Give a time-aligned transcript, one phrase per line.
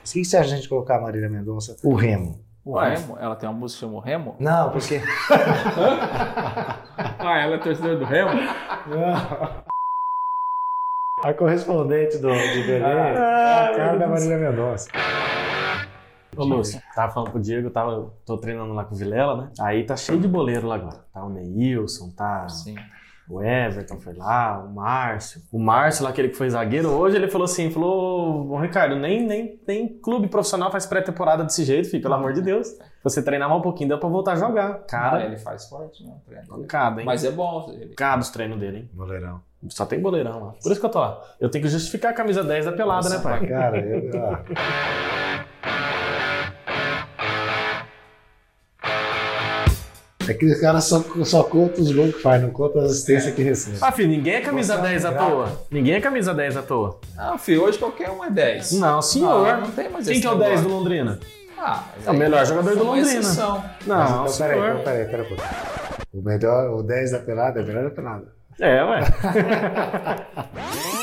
[0.00, 1.76] O que você acha de a gente colocar a Marília Mendonça?
[1.84, 2.44] O Remo.
[2.64, 3.16] O Remo?
[3.18, 4.36] Ela tem uma música que chama o Remo?
[4.38, 5.00] Não, porque.
[7.18, 8.30] ah, ela é torcedora do Remo?
[8.86, 9.60] Não.
[11.22, 14.88] A correspondente do, de Belém é a cara da Marília Mendonça.
[16.34, 19.50] Ô Lúcio, tava falando pro Diego, tava, tô treinando lá com o Vilela, né?
[19.60, 21.04] Aí tá cheio de boleiro lá agora.
[21.12, 22.74] Tá o Neilson, tá Sim.
[23.30, 25.40] O Everton foi lá, o Márcio.
[25.52, 29.24] O Márcio, lá, aquele que foi zagueiro, hoje ele falou assim, falou, ô Ricardo, nem,
[29.24, 32.68] nem, nem clube profissional faz pré-temporada desse jeito, filho, pelo amor de Deus.
[33.04, 34.70] Você treinar mais um pouquinho, dá pra voltar a jogar.
[34.72, 36.42] Ah, Cara, ele faz forte, né?
[36.48, 37.06] pancada, hein?
[37.06, 37.70] Mas é bom.
[37.72, 37.86] Ele...
[37.86, 38.90] Pancada os treinos dele, hein?
[38.92, 39.40] Boleirão.
[39.68, 40.52] Só tem boleirão lá.
[40.62, 41.22] Por isso que eu tô lá.
[41.38, 43.46] Eu tenho que justificar a camisa 10 da pelada, né, pai?
[43.46, 44.10] Cara, eu.
[50.30, 53.34] É que o cara só, só conta os gols que faz, não conta as assistências
[53.34, 53.78] que recebe.
[53.80, 55.62] Ah, filho, ninguém é camisa é um 10 à toa.
[55.68, 57.00] Ninguém é camisa 10 à toa.
[57.16, 58.72] Não, filho, hoje qualquer um é 10.
[58.78, 59.44] Não, senhor.
[59.44, 60.68] Não, não tem mais Quem que é o 10 do.
[60.68, 61.18] Londrina?
[61.58, 63.08] Ah, É o melhor jogador do Londrina.
[63.08, 63.64] exceção.
[63.84, 65.48] Não, Mas então, peraí, então, peraí, peraí, peraí.
[66.14, 68.26] O melhor, o 10 da pelada é o melhor da pelada.
[68.60, 69.00] É, ué.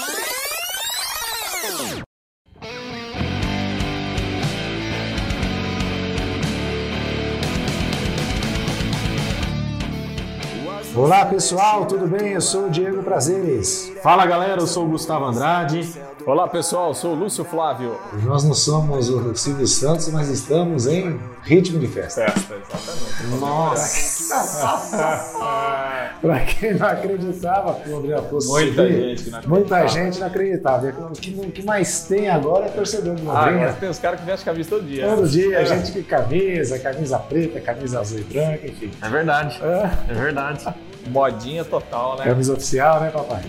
[10.98, 12.34] Olá pessoal, tudo bem?
[12.34, 13.92] Eu sou o Diego Prazeres.
[14.02, 15.88] Fala galera, eu sou o Gustavo Andrade.
[16.26, 16.94] Olá, pessoal.
[16.94, 17.96] Sou o Lúcio Flávio.
[18.24, 22.26] Nós não somos o Silvio Santos, mas estamos em ritmo de festa.
[22.32, 23.40] Festa, exatamente.
[23.40, 25.38] Nossa!
[26.20, 29.88] Pra quem não acreditava que o André fosse Muita subir, gente que não Muita acreditava.
[30.06, 30.88] gente não acreditava.
[30.88, 33.62] O que, que mais tem agora é torcedor do Ah, Londrina.
[33.62, 35.08] agora tem os caras que vestem camisa todo dia.
[35.08, 35.66] Todo dia, É.
[35.66, 38.90] gente com camisa, camisa preta, camisa azul e branca, enfim.
[39.00, 39.60] É verdade.
[39.62, 40.66] É, É verdade.
[41.08, 42.26] Modinha total, né?
[42.26, 43.42] camisa oficial, né, papai?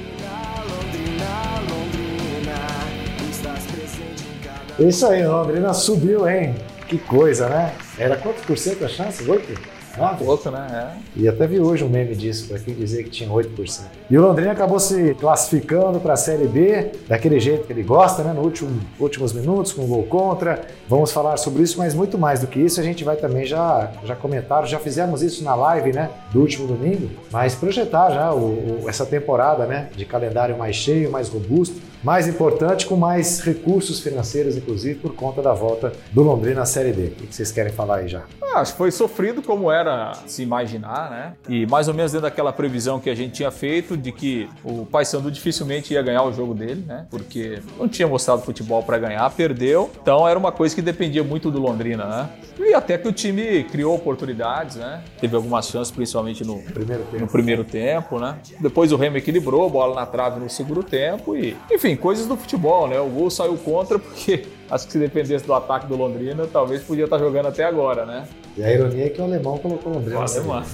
[4.79, 6.55] Isso aí, Londrina subiu, hein?
[6.87, 7.75] Que coisa, né?
[7.99, 9.29] Era quanto por cento a chance?
[9.29, 9.78] 8?
[9.99, 10.25] 9?
[10.25, 10.97] Outro, né?
[11.17, 13.83] E até vi hoje um meme disso, para quem dizer que tinha 8%.
[14.11, 18.23] E o Londrina acabou se classificando para a Série B, daquele jeito que ele gosta,
[18.23, 18.33] né?
[18.33, 20.63] No último, últimos minutos, com um gol contra.
[20.89, 23.91] Vamos falar sobre isso, mas muito mais do que isso, a gente vai também já,
[24.05, 26.11] já comentar, já fizemos isso na live, né?
[26.33, 29.89] Do último domingo, mas projetar já o, o- essa temporada, né?
[29.97, 35.43] De calendário mais cheio, mais robusto, mais importante, com mais recursos financeiros, inclusive, por conta
[35.43, 37.07] da volta do Londrina à Série B.
[37.07, 38.23] O que vocês querem falar aí já?
[38.43, 41.33] Ah, acho que foi sofrido como era se imaginar, né?
[41.49, 44.87] E mais ou menos dentro daquela previsão que a gente tinha feito de que o
[44.87, 47.07] Paysandu dificilmente ia ganhar o jogo dele, né?
[47.11, 49.91] Porque não tinha mostrado futebol para ganhar, perdeu.
[50.01, 52.31] Então era uma coisa que dependia muito do Londrina, né?
[52.59, 55.03] E até que o time criou oportunidades, né?
[55.21, 57.21] Teve algumas chances, principalmente no, Primeiro tempo.
[57.21, 58.37] no primeiro tempo, né?
[58.61, 62.87] Depois o Remo equilibrou, bola na trave no segundo tempo e, enfim, coisas do futebol,
[62.89, 62.99] né?
[63.01, 67.05] O gol saiu contra porque acho que se dependesse do ataque do Londrina, talvez podia
[67.05, 68.27] estar jogando até agora, né?
[68.57, 70.39] E a ironia é que o alemão colocou o Londrina B.
[70.39, 70.63] Alemão.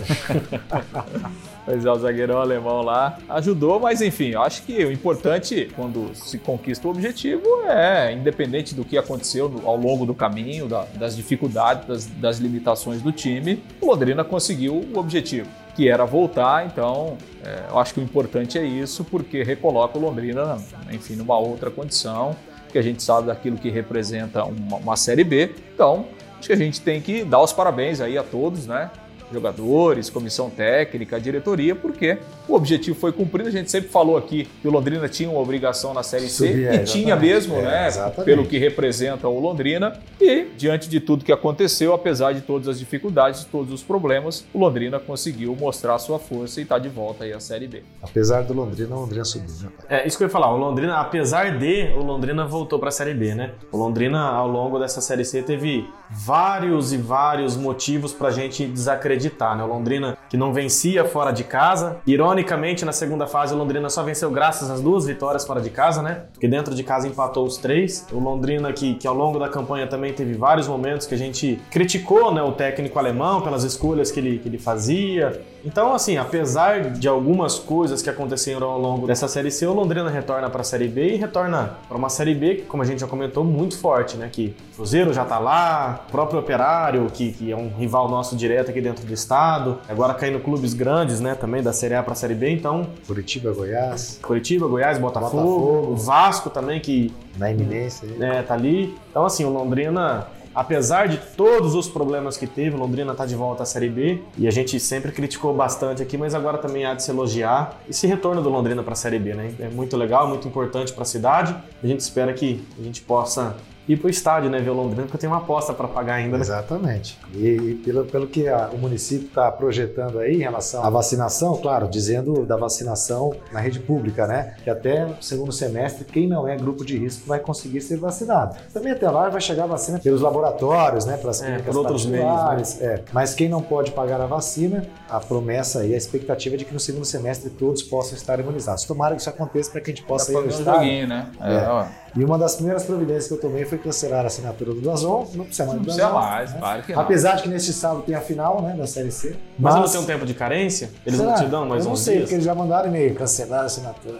[1.67, 6.15] Pois é, o zagueirão alemão lá ajudou, mas enfim, eu acho que o importante quando
[6.15, 11.17] se conquista o objetivo é, independente do que aconteceu ao longo do caminho, da- das
[11.17, 16.67] dificuldades, das, das limitações do time, o Londrina conseguiu o objetivo, que era voltar.
[16.67, 20.57] Então, é, eu acho que o importante é isso, porque recoloca o Londrina,
[20.91, 22.37] enfim, numa outra condição,
[22.71, 25.55] que a gente sabe daquilo que representa uma, uma Série B.
[25.75, 26.07] Então,
[26.39, 28.91] acho que a gente tem que dar os parabéns aí a todos, né?
[29.33, 32.19] Jogadores, comissão técnica, diretoria, porque
[32.49, 33.49] o objetivo foi cumprido.
[33.49, 36.67] A gente sempre falou aqui que o Londrina tinha uma obrigação na Série C Subir,
[36.69, 37.87] é, e tinha mesmo, É, né?
[37.87, 38.25] exatamente.
[38.25, 39.99] Pelo que representa o Londrina.
[40.21, 44.59] E diante de tudo que aconteceu, apesar de todas as dificuldades, todos os problemas, o
[44.59, 47.83] Londrina conseguiu mostrar sua força e está de volta aí à Série B.
[48.03, 49.69] Apesar do Londrina, o Londrina subiu, né?
[49.89, 50.53] É isso que eu ia falar.
[50.53, 53.53] O Londrina, apesar de, o Londrina voltou pra Série B, né?
[53.73, 59.14] O Londrina, ao longo dessa Série C, teve vários e vários motivos pra gente desacreditar,
[59.57, 59.65] né?
[59.65, 61.99] O Londrina que não vencia fora de casa.
[62.07, 66.03] Ironicamente, na segunda fase, o Londrina só venceu graças às duas vitórias fora de casa,
[66.03, 66.25] né?
[66.33, 68.07] Porque dentro de casa empatou os três.
[68.13, 71.61] O Londrina que, que ao longo da campanha também teve vários momentos que a gente
[71.71, 72.43] criticou, né?
[72.43, 75.41] O técnico alemão pelas escolhas que ele, que ele fazia.
[75.65, 80.11] Então, assim, apesar de algumas coisas que aconteceram ao longo dessa Série C, o Londrina
[80.11, 83.01] retorna para a Série B e retorna para uma Série B que, como a gente
[83.01, 84.29] já comentou, muito forte, né?
[84.31, 88.37] Que o Cruzeiro já tá lá, o próprio Operário, que, que é um rival nosso
[88.37, 91.35] direto aqui dentro do estado, agora caindo clubes grandes, né?
[91.35, 95.93] Também da Série A para a Série B, então Curitiba, Goiás, Curitiba, Goiás, Botafogo, Botafogo.
[95.93, 98.07] o Vasco também, que na iminência.
[98.19, 98.95] né, tá ali.
[99.11, 103.63] Então, assim, o Londrina, apesar de todos os problemas que teve, Londrina tá de volta
[103.63, 107.03] à Série B e a gente sempre criticou bastante aqui, mas agora também há de
[107.03, 109.53] se elogiar esse retorno do Londrina para a Série B, né?
[109.59, 111.55] É muito legal, muito importante para a cidade.
[111.83, 113.57] A gente espera que a gente possa
[113.89, 114.59] ir pro estádio, né?
[114.61, 116.43] Ver o Londrina, porque eu tenho uma aposta para pagar ainda, né?
[116.43, 117.19] Exatamente.
[117.35, 121.57] E, e pelo, pelo que a, o município está projetando aí em relação à vacinação,
[121.57, 124.55] claro, dizendo da vacinação na rede pública, né?
[124.63, 128.57] Que até no segundo semestre, quem não é grupo de risco vai conseguir ser vacinado.
[128.73, 131.17] Também até lá vai chegar a vacina pelos laboratórios, né?
[131.17, 133.03] Pelas É, clínicas por outros meios, particulares, é.
[133.13, 136.73] Mas quem não pode pagar a vacina, a promessa aí, a expectativa é de que
[136.73, 138.85] no segundo semestre todos possam estar imunizados.
[138.85, 140.73] Tomara que isso aconteça para que a gente possa ir ao estádio.
[140.75, 141.27] joguinho, né?
[141.41, 141.55] É.
[141.55, 141.85] É, ó.
[142.17, 145.27] E uma das primeiras providências que eu tomei foi cancelar a assinatura do Dazon.
[145.35, 146.59] Não precisa mais Não do precisa Dazon, mais, né?
[146.61, 147.01] claro que não.
[147.03, 149.37] Apesar de que neste sábado tem a final né, da Série C.
[149.59, 150.91] Mas, não tem um tempo de carência?
[151.05, 151.33] Eles Será?
[151.33, 152.25] não te dão mais Eu não 11 sei, dias?
[152.25, 154.19] porque eles já mandaram e-mail, cancelar a assinatura.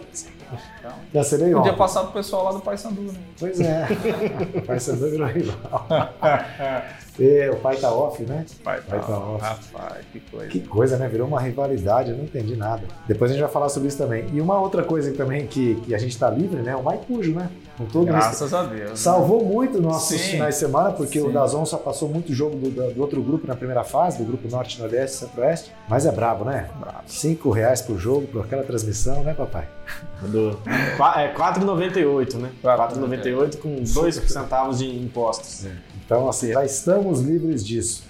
[0.79, 1.77] Então, Cancelei Podia ontem.
[1.77, 3.19] passar pro pessoal lá do Paysandu, né?
[3.39, 3.87] Pois é.
[4.55, 5.87] o pai Sandu virou rival.
[7.19, 8.45] É, o pai tá off, né?
[8.63, 9.41] Vai, Vai tá off.
[9.41, 10.47] Rapaz, que coisa.
[10.47, 11.07] Que coisa, né?
[11.07, 12.83] Virou uma rivalidade, eu não entendi nada.
[13.07, 14.25] Depois a gente vai falar sobre isso também.
[14.33, 16.75] E uma outra coisa também que, que a gente tá livre, né?
[16.75, 17.49] O Maicujo, né?
[17.77, 18.05] Com todo.
[18.05, 18.89] Graças a Deus.
[18.89, 18.95] né?
[18.95, 20.31] Salvou muito nossos Sim.
[20.31, 21.27] finais de semana, porque Sim.
[21.27, 24.47] o Dazon só passou muito jogo do, do outro grupo na primeira fase, do grupo
[24.49, 25.71] Norte, Nordeste, Centro-Oeste.
[25.87, 26.69] Mas é brabo, né?
[26.79, 27.03] Bravo.
[27.05, 29.67] Cinco reais por jogo, por aquela transmissão, né, papai?
[30.21, 30.59] Do...
[31.15, 32.51] É 4,98, né?
[32.63, 35.65] 4,98 4,98 com 2 centavos de impostos.
[36.05, 38.03] Então, assim, já estamos livres disso.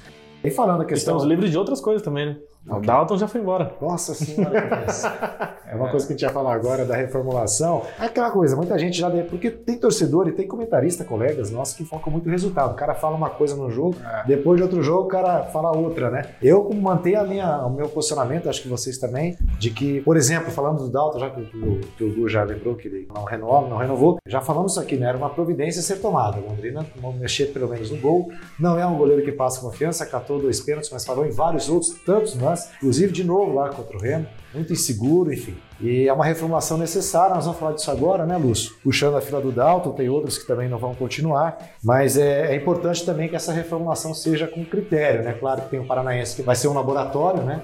[0.43, 1.15] E falando a questão...
[1.15, 2.37] Estamos livres de outras coisas também, né?
[2.67, 3.73] O Dalton já foi embora.
[3.79, 4.57] Nossa senhora,
[5.67, 7.83] é uma coisa que a gente ia falar agora da reformulação.
[7.99, 9.09] É aquela coisa, muita gente já.
[9.29, 12.71] Porque tem torcedor e tem comentarista, colegas nossos, que focam muito no resultado.
[12.71, 14.23] O cara fala uma coisa no jogo, É.
[14.27, 16.25] depois de outro jogo o cara fala outra, né?
[16.41, 20.51] Eu mantenho a minha, o meu posicionamento, acho que vocês também, de que, por exemplo,
[20.51, 23.67] falando do Dalton, já que o, que o Gu já lembrou que ele não renova,
[23.67, 25.07] não renovou, já falamos isso aqui, né?
[25.09, 26.39] Era uma providência a ser tomada.
[26.39, 28.31] O Londrina não mexer pelo menos no gol.
[28.59, 31.91] Não é um goleiro que passa confiança, catou dois pênaltis, mas falou em vários outros,
[32.05, 32.35] tantos
[32.77, 35.55] inclusive de novo lá contra o Remo, muito inseguro, enfim.
[35.81, 38.73] E é uma reformulação necessária, nós vamos falar disso agora, né, Lúcio?
[38.83, 42.55] Puxando a fila do Dalton, tem outros que também não vão continuar, mas é, é
[42.55, 45.33] importante também que essa reformulação seja com critério, né?
[45.33, 47.61] Claro que tem o Paranaense que vai ser um laboratório, né?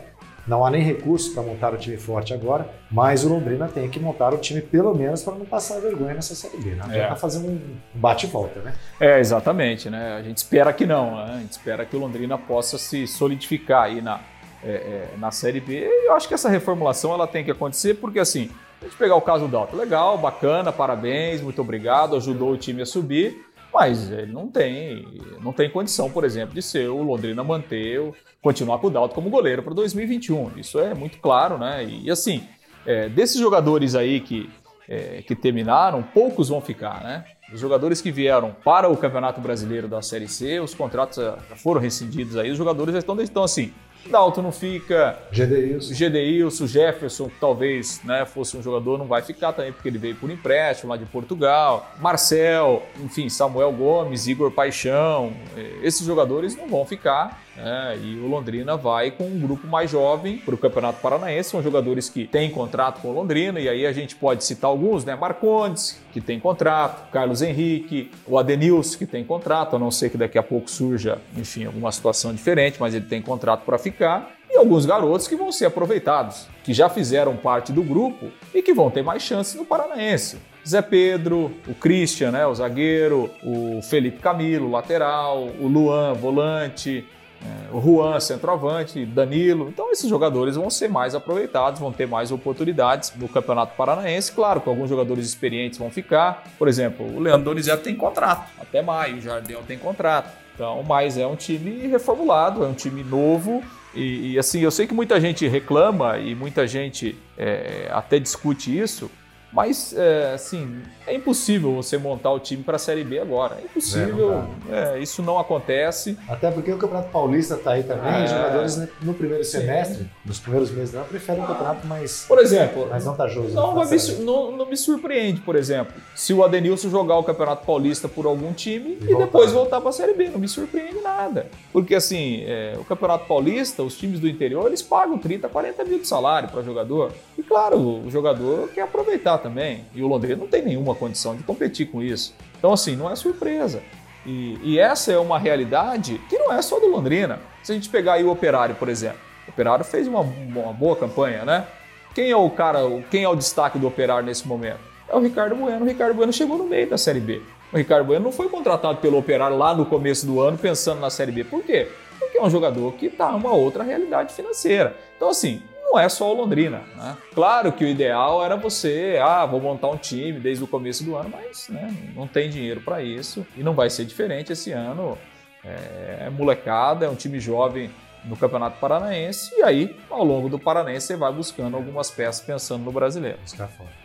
[0.48, 4.00] Não há nem recursos para montar o time forte agora, mas o Londrina tem que
[4.00, 6.72] montar o time pelo menos para não passar vergonha nessa Série B.
[6.72, 6.84] Né?
[6.88, 7.04] Já É.
[7.04, 7.60] está fazendo um
[7.94, 8.74] bate e volta, né?
[9.00, 10.16] É, exatamente, né?
[10.18, 11.34] A gente espera que não, né?
[11.36, 14.20] A gente espera que o Londrina possa se solidificar aí na,
[14.64, 15.74] é, é, na Série B.
[15.74, 18.50] E eu acho que essa reformulação ela tem que acontecer porque, assim,
[18.82, 22.82] a gente pegar o caso do Dalton, legal, bacana, parabéns, muito obrigado, ajudou o time
[22.82, 25.08] a subir, mas ele não tem,
[25.42, 28.02] não tem condição, por exemplo, de ser o Londrina manter,
[28.42, 30.52] continuar com o Dalton como goleiro para 2021.
[30.58, 31.84] Isso é muito claro, né?
[31.86, 32.44] E, assim,
[32.86, 34.50] é, desses jogadores aí que,
[34.90, 37.24] é, que terminaram, poucos vão ficar, né?
[37.54, 41.82] Os jogadores que vieram para o Campeonato Brasileiro da Série C, os contratos já foram
[41.82, 43.74] rescindidos aí, os jogadores já estão, estão assim.
[44.10, 49.54] Dalton não fica, Gedeilson, o Jefferson, que talvez né, fosse um jogador, não vai ficar
[49.54, 51.92] também, porque ele veio por empréstimo lá de Portugal.
[52.00, 57.42] Marcel, enfim, Samuel Gomes, Igor Paixão, eh, esses jogadores não vão ficar.
[57.62, 61.50] Né, e o Londrina vai com um grupo mais jovem para o Campeonato Paranaense.
[61.50, 65.06] São jogadores que têm contrato com o Londrina, e aí a gente pode citar alguns,
[65.06, 65.16] né?
[65.16, 70.18] Marcondes, que tem contrato, Carlos Henrique, o Adenilson, que tem contrato, a não ser que
[70.18, 74.58] daqui a pouco surja, enfim, alguma situação diferente, mas ele tem contrato para ficar e
[74.58, 78.90] alguns garotos que vão ser aproveitados, que já fizeram parte do grupo e que vão
[78.92, 80.38] ter mais chances no Paranaense.
[80.68, 87.06] Zé Pedro, o Christian, né, o zagueiro, o Felipe Camilo, lateral, o Luan, volante,
[87.44, 89.70] é, Juan, centroavante, Danilo.
[89.70, 94.32] Então esses jogadores vão ser mais aproveitados, vão ter mais oportunidades no Campeonato Paranaense.
[94.32, 96.44] Claro que alguns jogadores experientes vão ficar.
[96.58, 100.32] Por exemplo, o Leandro Donizete tem contrato até maio, o Jardel tem contrato.
[100.54, 103.64] Então, mas é um time reformulado, é um time novo.
[103.94, 108.78] E, e, assim, eu sei que muita gente reclama e muita gente é, até discute
[108.78, 109.12] isso,
[109.52, 113.58] mas é, assim, é impossível você montar o time para a Série B agora.
[113.62, 116.18] É impossível, é, isso não acontece.
[116.28, 118.22] Até porque o Campeonato Paulista está aí também.
[118.22, 118.24] É.
[118.24, 122.40] Os jogadores né, no primeiro semestre, nos primeiros meses, não, preferem um campeonato mais, Por
[122.40, 123.54] exemplo, mais vantajoso.
[123.54, 127.66] Não, né, me não, não me surpreende, por exemplo, se o Adenilson jogar o Campeonato
[127.66, 129.26] Paulista por algum time E e, voltar.
[129.26, 130.30] depois voltar para a Série B.
[130.30, 131.48] Não me surpreende nada.
[131.74, 136.00] Porque, assim, é, o Campeonato Paulista, os times do interior, eles pagam 30, 40 mil
[136.00, 137.12] de salário para jogador.
[137.38, 139.86] E, claro, o jogador quer aproveitar também.
[139.94, 142.34] E o Londrina não tem nenhuma condição de competir com isso.
[142.58, 143.82] Então, assim, não é surpresa.
[144.26, 147.40] E, e essa é uma realidade que não é só do Londrina.
[147.64, 149.20] Se a gente pegar aí o Operário, por exemplo.
[149.48, 151.66] O Operário fez uma, uma boa campanha, né?
[152.14, 152.80] Quem é o cara,
[153.10, 154.80] quem é o destaque do Operário nesse momento?
[155.08, 155.84] É o Ricardo Bueno.
[155.84, 157.42] O Ricardo Bueno chegou no meio da Série B.
[157.72, 161.10] O Ricardo Bueno não foi contratado pelo Operário lá no começo do ano pensando na
[161.10, 161.44] Série B.
[161.44, 161.88] Por quê?
[162.20, 164.96] Porque é um jogador que está uma outra realidade financeira.
[165.16, 166.82] Então, assim, não é só o Londrina.
[166.96, 167.18] Né?
[167.36, 171.16] Claro que o ideal era você, ah, vou montar um time desde o começo do
[171.16, 175.18] ano, mas né, não tem dinheiro para isso e não vai ser diferente esse ano.
[175.64, 177.92] É, é molecada, é um time jovem
[178.24, 182.84] no Campeonato Paranaense e aí, ao longo do Paranaense, você vai buscando algumas peças pensando
[182.84, 183.38] no brasileiro.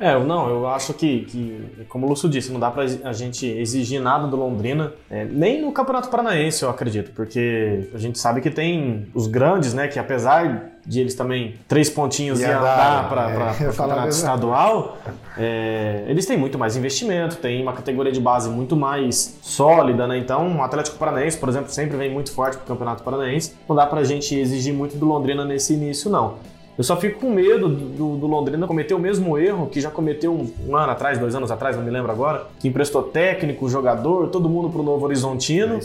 [0.01, 3.47] É, não, eu acho que, que como o Lúcio disse, não dá pra a gente
[3.47, 8.41] exigir nada do Londrina, é, nem no Campeonato Paranaense, eu acredito, porque a gente sabe
[8.41, 13.31] que tem os grandes, né, que apesar de eles também três pontinhos ia, dar para
[13.31, 14.99] é, o campeonato estadual,
[15.37, 20.17] é, eles têm muito mais investimento, tem uma categoria de base muito mais sólida, né?
[20.17, 23.55] Então, o Atlético Paranaense, por exemplo, sempre vem muito forte para o Campeonato Paranaense.
[23.69, 26.35] Não dá para a gente exigir muito do Londrina nesse início, não.
[26.77, 30.33] Eu só fico com medo do, do, Londrina cometer o mesmo erro que já cometeu
[30.33, 34.29] um, um, ano atrás, dois anos atrás, não me lembro agora, que emprestou técnico, jogador,
[34.29, 35.81] todo mundo para o Novo Horizontino.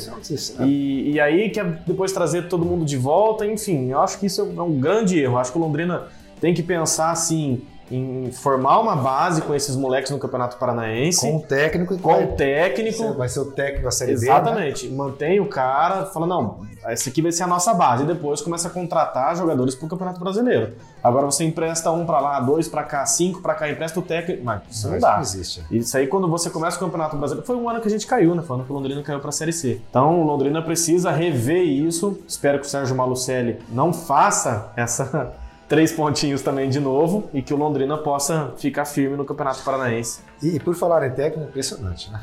[0.59, 4.25] É, e, e, aí quer depois trazer todo mundo de volta, enfim, eu acho que
[4.25, 5.35] isso é um grande erro.
[5.35, 6.07] Eu acho que o Londrina
[6.41, 11.19] tem que pensar assim em formar uma base com esses moleques no Campeonato Paranaense.
[11.19, 11.97] Com o técnico.
[11.99, 13.13] Com o técnico.
[13.13, 14.85] Vai ser o técnico da Série Exatamente.
[14.85, 14.97] B, né?
[14.97, 18.03] Mantém o cara, fala, não, esse aqui vai ser a nossa base.
[18.03, 20.73] E depois começa a contratar jogadores para o Campeonato Brasileiro.
[21.03, 24.43] Agora você empresta um para lá, dois para cá, cinco para cá, empresta o técnico.
[24.43, 25.13] Mas isso não, não dá.
[25.15, 25.63] Não existe.
[25.69, 28.33] Isso aí, quando você começa o Campeonato Brasileiro, foi um ano que a gente caiu,
[28.33, 28.41] né?
[28.41, 29.81] Falando que o Londrina caiu para a Série C.
[29.89, 32.19] Então o Londrina precisa rever isso.
[32.27, 35.33] Espero que o Sérgio Malucelli não faça essa
[35.71, 40.19] três pontinhos também de novo e que o Londrina possa ficar firme no Campeonato Paranaense.
[40.43, 42.19] E, e por falar em técnico, impressionante, né?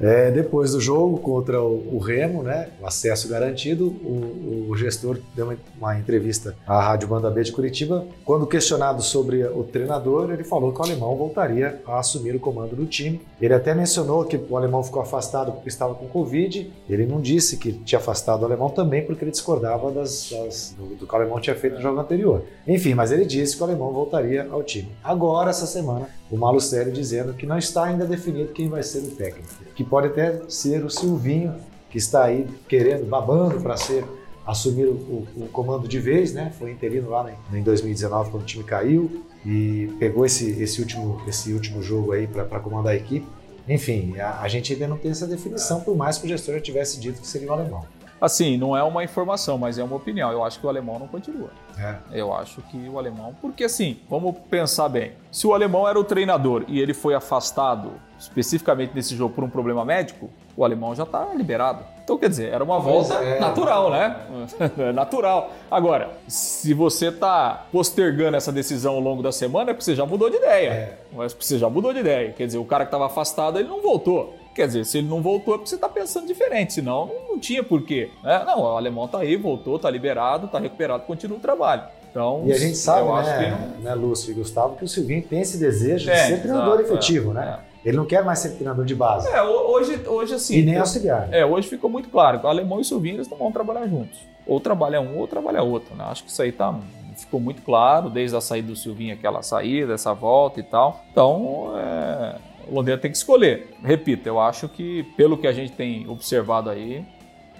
[0.00, 5.18] É, depois do jogo contra o, o, Remo, né, o acesso garantido, o, o gestor
[5.34, 8.04] deu uma, uma, entrevista à Rádio Banda B de Curitiba.
[8.24, 12.74] Quando questionado sobre o treinador, ele falou que o alemão voltaria a assumir o comando
[12.74, 13.20] do time.
[13.40, 16.72] Ele até mencionou que o alemão ficou afastado porque estava com Covid.
[16.88, 20.96] Ele não disse que tinha afastado o alemão também porque ele discordava das, das, do,
[20.96, 22.42] do que o alemão tinha feito no jogo anterior.
[22.66, 24.88] Enfim, mas ele disse que o alemão voltaria ao time.
[25.02, 29.10] Agora, essa semana, o Malucelli dizendo que não está ainda definido quem vai ser o
[29.12, 31.54] técnico, que pode até ser o Silvinho,
[31.88, 34.04] que está aí querendo, babando para ser
[34.44, 36.52] assumir o, o, comando de vez, né?
[36.58, 41.52] Foi interino lá em 2019 quando o time caiu e pegou esse, esse, último, esse
[41.52, 43.26] último jogo aí para comandar a equipe.
[43.68, 46.60] Enfim, a, a, gente ainda não tem essa definição, por mais que o gestor já
[46.60, 47.86] tivesse dito que seria o alemão.
[48.20, 50.30] Assim, não é uma informação, mas é uma opinião.
[50.30, 51.50] Eu acho que o alemão não continua.
[51.78, 51.96] É.
[52.12, 53.34] Eu acho que o alemão.
[53.40, 55.12] Porque, assim, vamos pensar bem.
[55.30, 59.50] Se o alemão era o treinador e ele foi afastado especificamente nesse jogo por um
[59.50, 61.84] problema médico, o alemão já está liberado.
[62.02, 63.40] Então, quer dizer, era uma volta é.
[63.40, 64.16] natural, né?
[64.94, 65.50] natural.
[65.70, 70.06] Agora, se você está postergando essa decisão ao longo da semana, é porque você já
[70.06, 70.70] mudou de ideia.
[70.70, 70.98] É.
[71.12, 72.32] Mas você já mudou de ideia.
[72.32, 74.34] Quer dizer, o cara que estava afastado, ele não voltou.
[74.54, 77.62] Quer dizer, se ele não voltou é porque você está pensando diferente, senão não, tinha
[77.62, 78.10] porquê.
[78.22, 78.44] Né?
[78.46, 81.82] Não, o alemão está aí, voltou, está liberado, está recuperado, continua o trabalho.
[82.08, 83.82] Então, e a gente sabe, né, não...
[83.82, 86.94] né, Lúcio e Gustavo, que o Silvinho tem esse desejo é, de ser treinador exato,
[86.94, 87.58] efetivo, é, né?
[87.70, 87.74] É.
[87.88, 89.28] Ele não quer mais ser treinador de base.
[89.28, 90.58] É, hoje, hoje assim.
[90.58, 91.28] E nem auxiliar.
[91.32, 93.86] É, hoje ficou muito claro que o alemão e o Silvinho eles não vão trabalhar
[93.88, 94.18] juntos.
[94.46, 95.94] Ou trabalha um ou trabalha outro.
[95.96, 96.04] Né?
[96.04, 96.74] Acho que isso aí tá,
[97.16, 101.04] ficou muito claro desde a saída do Silvinho, aquela saída, essa volta e tal.
[101.10, 102.36] Então, é,
[102.68, 103.74] o Londrina tem que escolher.
[103.82, 107.04] Repito, eu acho que, pelo que a gente tem observado aí,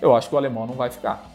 [0.01, 1.31] eu acho que o alemão não vai ficar.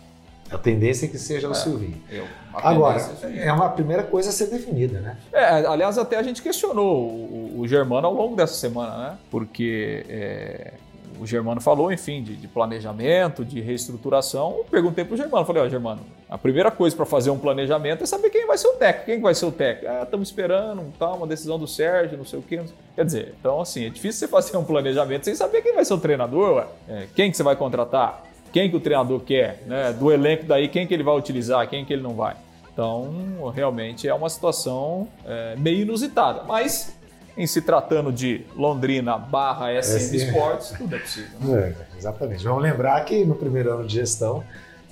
[0.51, 2.01] A tendência é que seja o é, Silvinho.
[2.09, 5.17] Eu, Agora, é, é uma primeira coisa a ser definida, né?
[5.31, 9.17] É, aliás, até a gente questionou o, o Germano ao longo dessa semana, né?
[9.29, 10.73] Porque é,
[11.19, 14.55] o Germano falou, enfim, de, de, planejamento, de reestruturação.
[14.57, 17.39] Eu perguntei para o Germano, falei, ó, oh, Germano, a primeira coisa para fazer um
[17.39, 19.93] planejamento é saber quem vai ser o técnico, quem vai ser o técnico.
[19.93, 22.61] Ah, estamos esperando, tá, uma decisão do Sérgio, não sei o quê.
[22.95, 25.93] Quer dizer, então assim, é difícil você fazer um planejamento sem saber quem vai ser
[25.93, 26.65] o treinador.
[26.87, 29.93] É, quem que você vai contratar, quem que o treinador quer, né?
[29.93, 32.35] Do elenco daí, quem que ele vai utilizar, quem que ele não vai.
[32.71, 36.97] Então, realmente é uma situação é, meio inusitada, mas
[37.39, 41.39] em se tratando de Londrina barra SM Sports, tudo é possível.
[41.39, 41.73] Né?
[41.79, 42.43] É, exatamente.
[42.43, 44.43] Vamos lembrar que no primeiro ano de gestão,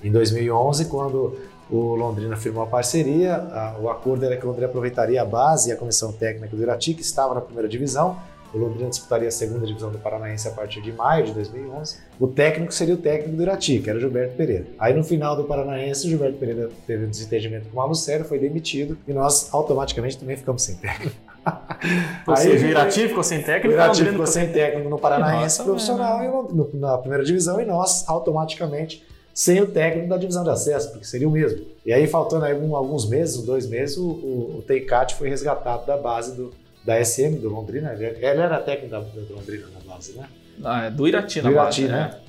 [0.02, 1.38] em 2011, quando
[1.70, 5.70] o Londrina firmou a parceria, a, o acordo era que o Londrina aproveitaria a base
[5.70, 8.18] e a comissão técnica do Irati, que estava na primeira divisão,
[8.54, 11.98] o Londrina disputaria a segunda divisão do Paranaense a partir de maio de 2011.
[12.18, 14.68] O técnico seria o técnico do Irati, que era o Gilberto Pereira.
[14.80, 18.24] Aí no final do Paranaense, o Gilberto Pereira teve um desentendimento com o Malu Sério,
[18.24, 21.27] foi demitido e nós automaticamente também ficamos sem técnico.
[22.28, 23.70] Ou Aí, seja, o Irati ficou sem técnico.
[23.70, 28.08] O Irati ficou sem técnico no Paranaense profissional e no, na primeira divisão e nós
[28.08, 31.64] automaticamente sem o técnico da divisão de acesso, porque seria o mesmo.
[31.86, 35.96] E aí, faltando aí alguns meses, dois meses, o, o, o Teicat foi resgatado da
[35.96, 36.52] base do,
[36.84, 37.94] da SM do Londrina.
[37.94, 40.28] Ele era técnico da, do Londrina na base, né?
[40.64, 42.20] Ah, é do Irati na do Irati, base, né?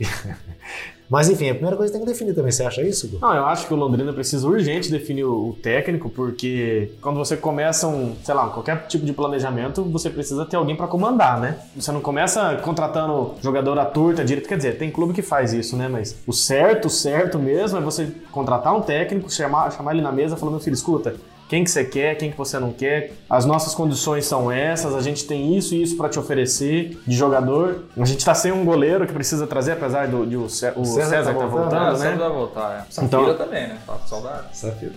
[0.00, 0.36] né?
[1.08, 2.50] Mas enfim, a primeira coisa que tem que definir também.
[2.50, 3.18] Você acha isso, Gu?
[3.20, 7.86] Não, eu acho que o Londrina precisa urgente definir o técnico, porque quando você começa
[7.86, 11.58] um, sei lá, qualquer tipo de planejamento, você precisa ter alguém para comandar, né?
[11.76, 14.48] Você não começa contratando jogador à torta, direito.
[14.48, 15.88] Quer dizer, tem clube que faz isso, né?
[15.88, 20.12] Mas o certo, o certo mesmo é você contratar um técnico, chamar, chamar ele na
[20.12, 21.16] mesa meu filho, escuta,
[21.48, 23.12] quem que você quer, quem que você não quer.
[23.30, 27.16] As nossas condições são essas, a gente tem isso e isso para te oferecer de
[27.16, 27.84] jogador.
[27.96, 30.84] A gente tá sem um goleiro que precisa trazer, apesar do de o César, o
[30.84, 31.96] César, César tá voltando, voltando é, né?
[31.98, 32.92] César vai voltar, é.
[32.92, 33.78] Safira então, também, né?
[33.86, 34.46] Tá saudade.
[34.52, 34.92] Safira.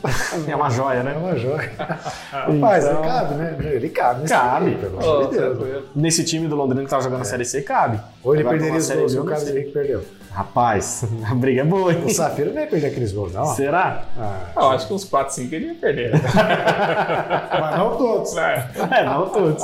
[0.48, 1.13] É uma joia, né?
[1.15, 1.72] É uma joia.
[2.32, 3.00] Rapaz, então...
[3.00, 3.58] ele cabe, né?
[3.60, 4.27] Ele cabe.
[4.27, 4.75] Cabe.
[4.75, 5.84] Time, oh, de Deus.
[5.96, 7.22] Nesse time do Londrina que tava jogando é.
[7.22, 8.00] a Série C, cabe.
[8.24, 10.03] Ou ele perderia os gols, o Carlos Henrique perdeu.
[10.31, 12.03] Rapaz, a briga é boa, hein?
[12.05, 13.45] O Safira não ia perder aqueles gols, não.
[13.48, 14.03] Será?
[14.17, 16.12] Ah, eu acho que uns 4, 5 ele ia perder.
[17.59, 18.38] mas não todos.
[18.38, 18.69] É.
[18.91, 19.63] é, não todos.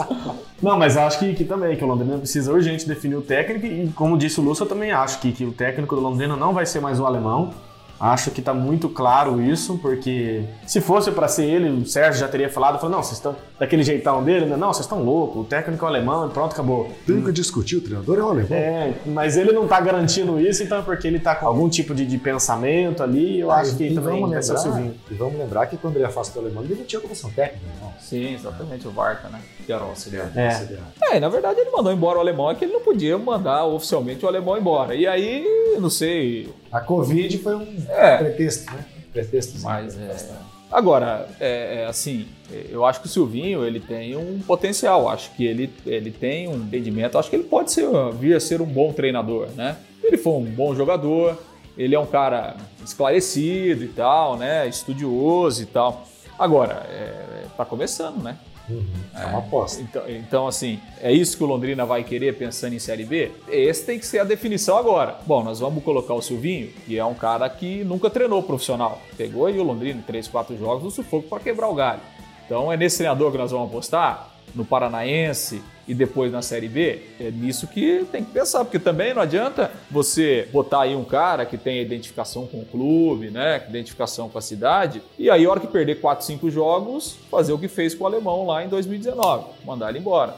[0.61, 3.89] Não, mas acho que, que também, que o Londrina precisa urgente definir o técnico e,
[3.89, 6.65] como disse o Lúcio, eu também acho que, que o técnico do Londrina não vai
[6.65, 7.53] ser mais o alemão.
[7.99, 12.27] Acho que está muito claro isso, porque se fosse para ser ele, o Sérgio já
[12.27, 14.57] teria falado, falou, não, vocês estão daquele jeitão dele, né?
[14.57, 16.91] não, vocês estão loucos, o técnico é alemão, pronto, acabou.
[17.07, 18.57] Tem que discutir, o treinador é o alemão.
[18.57, 21.95] É, mas ele não está garantindo isso, então é porque ele está com algum tipo
[21.95, 25.77] de, de pensamento ali, eu ah, acho que também vamos lembrar, E vamos lembrar que
[25.77, 27.93] quando ele afastou o alemão, ele demitiu a comissão técnica, não?
[27.99, 29.39] Sim, exatamente, o Varta, né?
[29.65, 30.31] Que era o auxiliar.
[30.35, 31.15] É.
[31.15, 34.25] é, na verdade ele mandou embora o alemão, é que ele não podia mandar oficialmente
[34.25, 34.93] o alemão embora.
[34.93, 36.53] E aí, não sei...
[36.75, 38.17] A Covid foi um é.
[38.17, 38.85] pretexto, né?
[39.13, 39.61] Pretexto.
[39.61, 40.35] Mas é...
[40.69, 42.27] Agora, é, é, assim,
[42.69, 46.55] eu acho que o Silvinho ele tem um potencial, acho que ele, ele tem um
[46.55, 47.87] entendimento, acho que ele pode ser,
[48.19, 49.77] vir a ser um bom treinador, né?
[50.03, 51.41] Ele foi um bom jogador,
[51.77, 54.67] ele é um cara esclarecido e tal, né?
[54.67, 56.05] Estudioso e tal.
[56.37, 58.37] Agora, é, tá começando, né?
[58.67, 59.81] Uhum, é uma aposta.
[59.81, 63.31] Então, então, assim, é isso que o Londrina vai querer pensando em Série B?
[63.47, 65.17] Esse tem que ser a definição agora.
[65.25, 69.01] Bom, nós vamos colocar o Silvinho, que é um cara que nunca treinou profissional.
[69.17, 72.01] Pegou aí o Londrina em 3, 4 jogos no sufoco para quebrar o galho.
[72.45, 74.34] Então é nesse treinador que nós vamos apostar?
[74.55, 79.13] No Paranaense, e depois na Série B, é nisso que tem que pensar, porque também
[79.13, 84.27] não adianta você botar aí um cara que tem identificação com o clube, né, identificação
[84.29, 87.67] com a cidade, e aí a hora que perder 4, 5 jogos, fazer o que
[87.67, 90.35] fez com o alemão lá em 2019, mandar ele embora.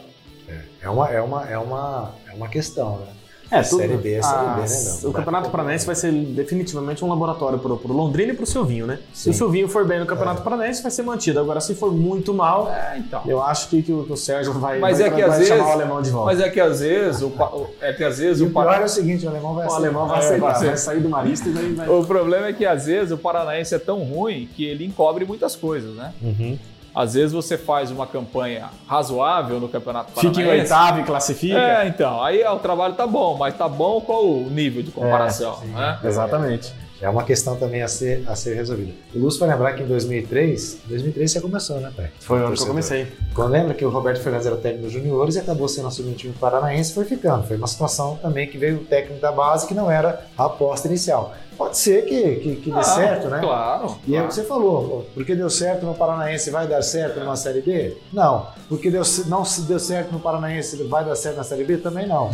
[0.48, 3.08] É, é uma, é uma, é uma, é uma questão, né?
[3.50, 5.00] É, tudo, série B é Série B, né?
[5.04, 8.86] Não, o Campeonato Paranaense vai ser definitivamente um laboratório pro, pro Londrina e pro Silvinho,
[8.86, 9.00] né?
[9.14, 9.24] Sim.
[9.24, 10.44] Se o Silvinho for bem no Campeonato é.
[10.44, 11.40] Paranaense, vai ser mantido.
[11.40, 13.22] Agora, se for muito mal, é, então.
[13.26, 15.38] eu acho que, que, o, que o Sérgio vai, mas vai, é que vai às
[15.38, 16.34] vezes, chamar o alemão de volta.
[16.34, 17.32] Mas é que às vezes o,
[17.80, 20.08] é que às vezes e o, o é o seguinte, o alemão vai o alemão
[20.08, 21.90] vai, aceitar, vai, vai sair do Marista e vai, vai...
[21.90, 25.56] O problema é que às vezes o Paranaense é tão ruim que ele encobre muitas
[25.56, 26.14] coisas, né?
[26.22, 26.58] Uhum.
[26.98, 30.42] Às vezes você faz uma campanha razoável no Campeonato Paranaense.
[30.42, 31.60] Fica em oitavo e classifica.
[31.60, 32.24] É, então.
[32.24, 35.60] Aí o trabalho tá bom, mas tá bom qual o nível de comparação?
[35.62, 36.00] É, né?
[36.04, 36.74] Exatamente.
[37.02, 38.92] É uma questão também a ser, a ser resolvida.
[39.14, 42.10] O Lúcio vai lembrar que em 2003, 2003 você começou, né, pai?
[42.20, 43.08] Foi o ano que eu comecei.
[43.34, 46.18] Quando lembra que o Roberto Fernandes era técnico dos juniores e acabou sendo assumido o
[46.18, 47.46] time paranaense foi ficando.
[47.46, 50.88] Foi uma situação também que veio o técnico da base que não era a aposta
[50.88, 51.36] inicial.
[51.58, 53.40] Pode ser que, que, que dê ah, certo, né?
[53.40, 53.98] Claro.
[54.06, 54.16] E claro.
[54.16, 57.62] é o que você falou, porque deu certo no Paranaense, vai dar certo numa Série
[57.62, 57.98] B?
[58.14, 58.48] Não.
[58.70, 61.78] Porque deu, não se deu certo no Paranaense, vai dar certo na Série B?
[61.78, 62.30] Também não.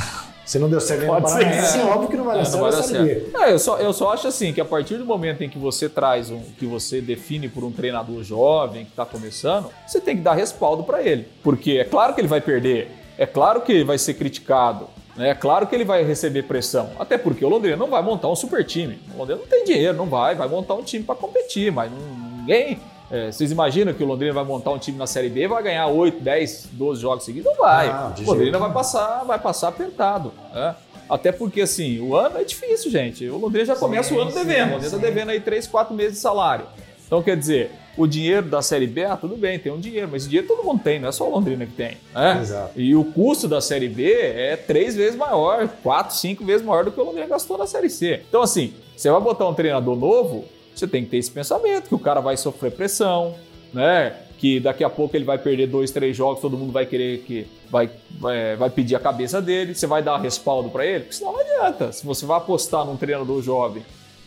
[0.45, 1.83] Se não deu certo no Paranaense, é.
[1.83, 3.29] óbvio que não vai dar é, certo na Série B.
[3.37, 5.87] É, eu, só, eu só acho assim, que a partir do momento em que você
[5.87, 10.21] traz, um, que você define por um treinador jovem que está começando, você tem que
[10.21, 11.27] dar respaldo para ele.
[11.41, 15.33] Porque é claro que ele vai perder, é claro que ele vai ser criticado, é
[15.33, 18.65] claro que ele vai receber pressão, até porque o Londrina não vai montar um super
[18.65, 18.99] time.
[19.13, 22.79] O Londrina não tem dinheiro, não vai, vai montar um time para competir, mas ninguém.
[23.13, 25.61] É, vocês imaginam que o Londrina vai montar um time na Série B e vai
[25.61, 27.45] ganhar 8, 10, 12 jogos seguidos?
[27.51, 27.87] Não vai.
[27.87, 30.33] Não, o Londrina vai passar, vai passar apertado.
[30.51, 30.73] É.
[31.07, 33.29] Até porque, assim, o ano é difícil, gente.
[33.29, 34.69] O Londrina já começa sim, o ano devendo.
[34.69, 36.65] O Londrina está devendo aí 3, 4 meses de salário.
[37.05, 40.23] Então, quer dizer, o dinheiro da Série B, ah, tudo bem, tem um dinheiro, mas
[40.23, 41.97] dinheiro todo mundo tem, não é só o Londrina que tem.
[42.15, 42.39] Né?
[42.41, 42.71] Exato.
[42.75, 46.91] E o custo da Série B é três vezes maior, quatro, cinco vezes maior do
[46.91, 48.23] que o Londrina gastou na Série C.
[48.27, 51.95] Então, assim, você vai botar um treinador novo, você tem que ter esse pensamento, que
[51.95, 53.35] o cara vai sofrer pressão,
[53.73, 54.15] né?
[54.37, 57.47] Que daqui a pouco ele vai perder dois, três jogos, todo mundo vai querer que
[57.69, 61.33] vai, vai, vai pedir a cabeça dele, você vai dar respaldo para ele, porque senão
[61.33, 61.91] não adianta.
[61.91, 63.83] Se você vai apostar num treinador jovem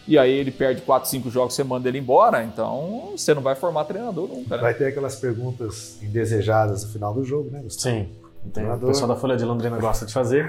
[0.08, 3.54] e aí ele perde 4, 5 jogos, você manda ele embora, então você não vai
[3.54, 4.56] formar treinador nunca.
[4.56, 4.62] Né?
[4.62, 7.96] Vai ter aquelas perguntas indesejadas no final do jogo, né, Gustavo?
[7.96, 8.08] Sim.
[8.52, 10.48] Tem, o pessoal da Folha de Londrina gosta de fazer.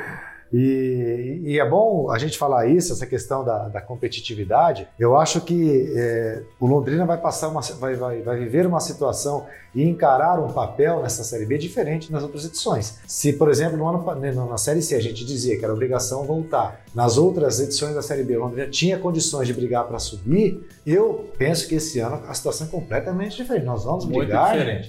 [0.54, 4.88] E, e, é bom a gente falar isso, essa questão da, da competitividade.
[4.98, 9.46] Eu acho que é, o Londrina vai passar uma, vai, vai, vai viver uma situação
[9.76, 13.00] e encarar um papel nessa Série B diferente das outras edições.
[13.06, 16.82] Se, por exemplo, no ano, na Série C a gente dizia que era obrigação voltar,
[16.96, 21.30] nas outras edições da Série B o Londrina tinha condições de brigar para subir, eu
[21.38, 23.66] penso que esse ano a situação é completamente diferente.
[23.66, 24.82] Nós vamos brigar é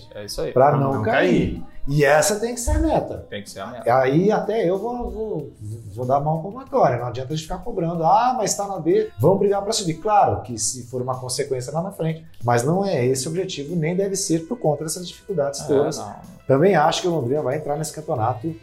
[0.52, 1.60] para não, não, cair.
[1.60, 1.62] cair.
[1.88, 3.26] E essa tem que ser a meta.
[3.30, 3.96] Tem que ser a meta.
[3.96, 5.52] Aí até eu vou, vou,
[5.94, 6.98] vou dar mão palmatória.
[6.98, 8.04] Não adianta a gente ficar cobrando.
[8.04, 9.94] Ah, mas está na B, vamos brigar para subir.
[9.94, 13.74] Claro que se for uma consequência lá na frente, mas não é esse o objetivo,
[13.74, 16.00] nem deve ser por conta dessas dificuldades é, todas.
[16.46, 18.54] Também acho que o Londrina vai entrar nesse campeonato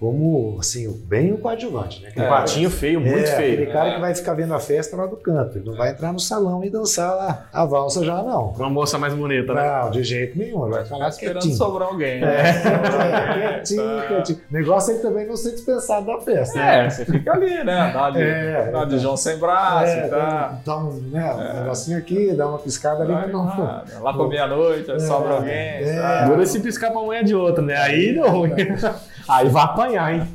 [0.00, 2.10] como, assim, bem o coadjuvante, né?
[2.16, 3.52] Um patinho feio, muito é, feio.
[3.52, 3.94] Aquele cara é.
[3.96, 5.58] que vai ficar vendo a festa lá do canto.
[5.58, 8.46] Ele não vai entrar no salão e dançar lá a valsa já, não.
[8.52, 9.60] Uma moça mais bonita, né?
[9.62, 10.62] Não, de jeito nenhum.
[10.64, 11.54] Ele vai ficar esperando quietinho.
[11.54, 12.18] sobrar alguém.
[12.18, 12.34] Né?
[12.34, 14.38] É, quietinho, quietinho.
[14.50, 16.58] O negócio é que também não ser dispensado da festa.
[16.58, 17.90] É, você fica ali, né?
[17.92, 20.60] Dá de, é, dá de João sem braço, é, tá?
[20.64, 21.60] Dá um, né, um é.
[21.60, 23.12] negocinho aqui, dá uma piscada ali.
[23.12, 25.52] Mas não, lá, lá pra meia-noite, sobra alguém.
[25.52, 26.24] É.
[26.24, 27.76] Dura se piscar pra mulher de outra, né?
[27.76, 28.44] Aí não.
[29.30, 30.28] Aí vai apanhar, hein?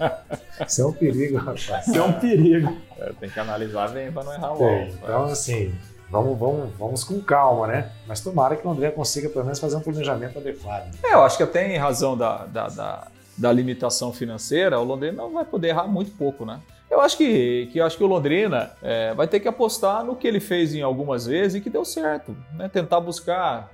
[0.66, 1.86] Isso é um perigo, rapaz.
[1.86, 2.76] Isso é um perigo.
[2.98, 4.64] É, tem que analisar bem para não errar logo.
[4.64, 5.72] É, então, assim,
[6.10, 7.90] vamos, vamos, vamos com calma, né?
[8.06, 10.90] Mas tomara que o André consiga, pelo menos, fazer um planejamento adequado.
[11.02, 13.06] É, eu acho que até em razão da, da, da,
[13.38, 16.60] da limitação financeira, o Londrina não vai poder errar muito pouco, né?
[16.90, 20.16] Eu acho que, que, eu acho que o Londrina é, vai ter que apostar no
[20.16, 22.36] que ele fez em algumas vezes e que deu certo.
[22.52, 22.68] Né?
[22.68, 23.70] Tentar buscar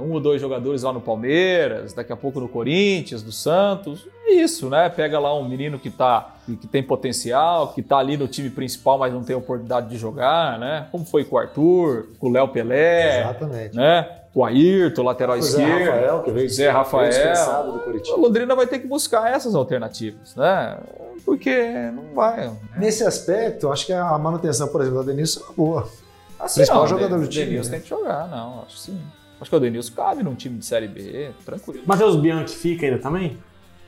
[0.00, 4.06] um ou dois jogadores lá no Palmeiras, daqui a pouco no Corinthians, do Santos.
[4.26, 4.88] É isso, né?
[4.88, 8.96] Pega lá um menino que tá que tem potencial, que tá ali no time principal,
[8.98, 10.86] mas não tem oportunidade de jogar, né?
[10.90, 13.20] Como foi com o Arthur, com o Léo Pelé.
[13.20, 13.76] Exatamente.
[13.76, 14.08] Né?
[14.34, 15.66] O Ayrton, lateral o esquerdo.
[15.66, 17.72] Zé Rafael, que veio Zé Rafael.
[17.72, 18.16] do Curitiba.
[18.16, 20.78] Londrina vai ter que buscar essas alternativas, né?
[21.24, 22.46] Porque não vai.
[22.46, 22.56] Né?
[22.76, 25.88] Nesse aspecto, acho que a manutenção, por exemplo, da Denilson é boa.
[26.38, 27.46] Assim, principal não, jogador do time.
[27.46, 27.76] Denilson né?
[27.76, 29.00] tem que jogar, não, acho sim.
[29.40, 31.82] Acho que o Denilson cabe num time de Série B, tranquilo.
[31.86, 33.38] Matheus Bianchi fica ainda também?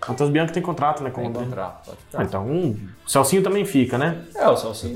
[0.09, 1.11] Matheus Bianchi tem contrato, né?
[1.11, 2.21] Tem contrato, pode ficar.
[2.21, 4.23] Ah, então, um, o Celcinho também fica, né?
[4.35, 4.95] É, o Celcinho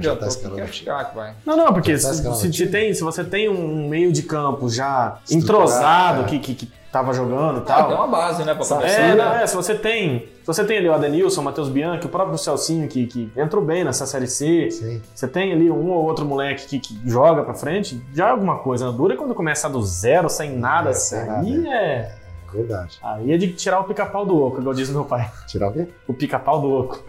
[0.00, 0.66] já tá escalando.
[0.68, 1.34] Ficar, que vai.
[1.44, 5.18] Não, não, porque tá se, se, tem, se você tem um meio de campo já
[5.30, 6.24] entrosado, é.
[6.26, 7.88] que, que, que tava jogando e ah, tal.
[7.88, 8.86] tem uma base, né, pra começar.
[8.86, 10.28] É, não, é, se você tem.
[10.40, 13.64] Se você tem ali o Adenilson, o Matheus Bianchi, o próprio Celcinho, que, que entrou
[13.64, 14.70] bem nessa Série C.
[14.70, 15.02] Sim.
[15.12, 18.58] Você tem ali um ou outro moleque que, que joga pra frente, já é alguma
[18.58, 18.92] coisa.
[18.92, 21.68] Dura quando começa do zero, sem nada, é, sem aí nada.
[21.74, 22.14] é.
[22.52, 23.00] Verdade.
[23.02, 25.28] Aí é de tirar o pica-pau do oco, igual diz meu pai.
[25.48, 25.88] Tirar o quê?
[26.06, 27.02] O pica-pau do oco.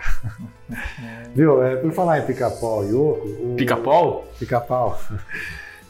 [1.36, 1.64] Viu?
[1.64, 3.28] É, por falar em pica-pau e oco.
[3.28, 3.54] O...
[3.56, 4.26] Pica-pau?
[4.40, 4.98] Pica-pau.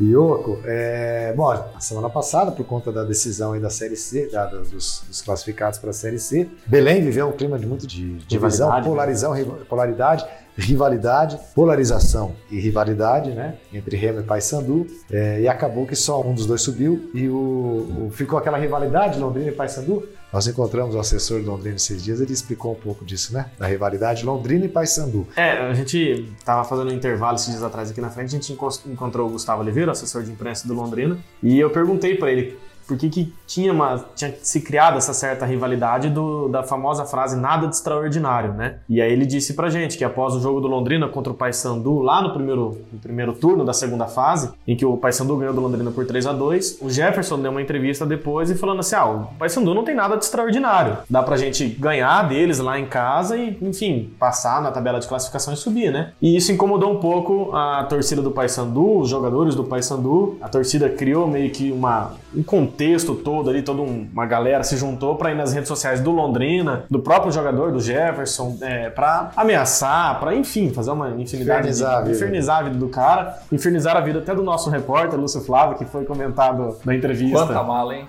[0.02, 5.04] Yoko, é, bom, a semana passada, por conta da decisão da Série C, da, dos,
[5.08, 8.84] dos, classificados para a Série C, Belém viveu um clima de muito de divisão, né?
[8.84, 9.34] polarizão,
[9.70, 10.26] polaridade
[10.58, 13.56] rivalidade, polarização e rivalidade, né?
[13.74, 14.88] Entre Remo e Paysandu.
[15.12, 19.20] É, e acabou que só um dos dois subiu e o, o ficou aquela rivalidade
[19.20, 20.08] Londrina e Paysandu.
[20.36, 23.46] Nós encontramos o assessor de Londrina esses dias, ele explicou um pouco disso, né?
[23.58, 25.26] Da rivalidade Londrina e Paysandu.
[25.34, 28.52] É, a gente estava fazendo um intervalo esses dias atrás aqui na frente, a gente
[28.86, 32.98] encontrou o Gustavo Oliveira, assessor de imprensa do Londrina, e eu perguntei para ele por
[32.98, 37.68] que, que tinha, uma, tinha se criado essa certa rivalidade do, da famosa frase nada
[37.68, 38.76] de extraordinário, né?
[38.88, 42.00] E aí ele disse pra gente que após o jogo do Londrina contra o Paysandu,
[42.00, 45.62] lá no primeiro, no primeiro turno da segunda fase, em que o Paysandu ganhou do
[45.62, 49.06] Londrina por 3 a 2 o Jefferson deu uma entrevista depois e falando assim, ah,
[49.06, 50.98] o Paysandu não tem nada de extraordinário.
[51.10, 55.54] Dá pra gente ganhar deles lá em casa e, enfim, passar na tabela de classificação
[55.54, 56.14] e subir, né?
[56.22, 60.38] E isso incomodou um pouco a torcida do Paysandu, os jogadores do Paysandu.
[60.42, 62.44] A torcida criou meio que uma, um
[62.76, 66.84] contexto todo ali, toda uma galera se juntou para ir nas redes sociais do Londrina,
[66.90, 72.10] do próprio jogador, do Jefferson, é, para ameaçar, para enfim, fazer uma infinidade infernizar de.
[72.10, 75.78] A infernizar a vida do cara, infernizar a vida até do nosso repórter, Lúcio Flávio,
[75.78, 77.38] que foi comentado na entrevista.
[77.38, 78.08] Quanta mala, hein?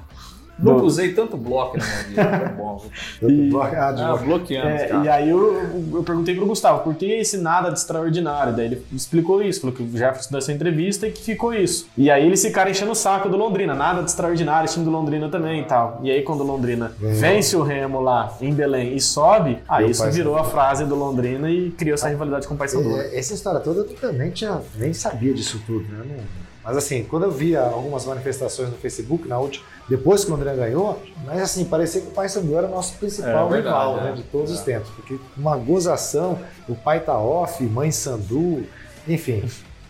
[0.59, 2.85] Nunca usei tanto bloco na minha vida, foi bom.
[3.23, 4.69] e, ah, ah, bloqueando.
[4.69, 8.55] É, e aí eu, eu perguntei pro Gustavo, por que esse nada de extraordinário?
[8.55, 11.87] Daí ele explicou isso, falou que o Jefferson deu essa entrevista e que ficou isso.
[11.97, 15.29] E aí eles ficaram enchendo o saco do Londrina, nada de extraordinário, time do Londrina
[15.29, 16.01] também e tal.
[16.03, 20.11] E aí quando o Londrina vence o Remo lá em Belém e sobe, aí isso
[20.11, 22.97] virou a frase do Londrina e criou essa rivalidade com o Paysandu.
[22.97, 26.03] É, essa história toda eu também tinha, nem sabia disso tudo, né?
[26.09, 30.35] Não mas assim, quando eu via algumas manifestações no Facebook, na última, depois que o
[30.35, 33.97] Londrina ganhou, mas assim, parecia que o Pai Sandu era o nosso principal é, rival
[33.99, 34.91] né, de todos os tempos.
[34.91, 38.67] Porque uma gozação, o pai tá off, mãe Sandu,
[39.07, 39.45] enfim.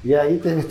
[0.04, 0.68] E aí teve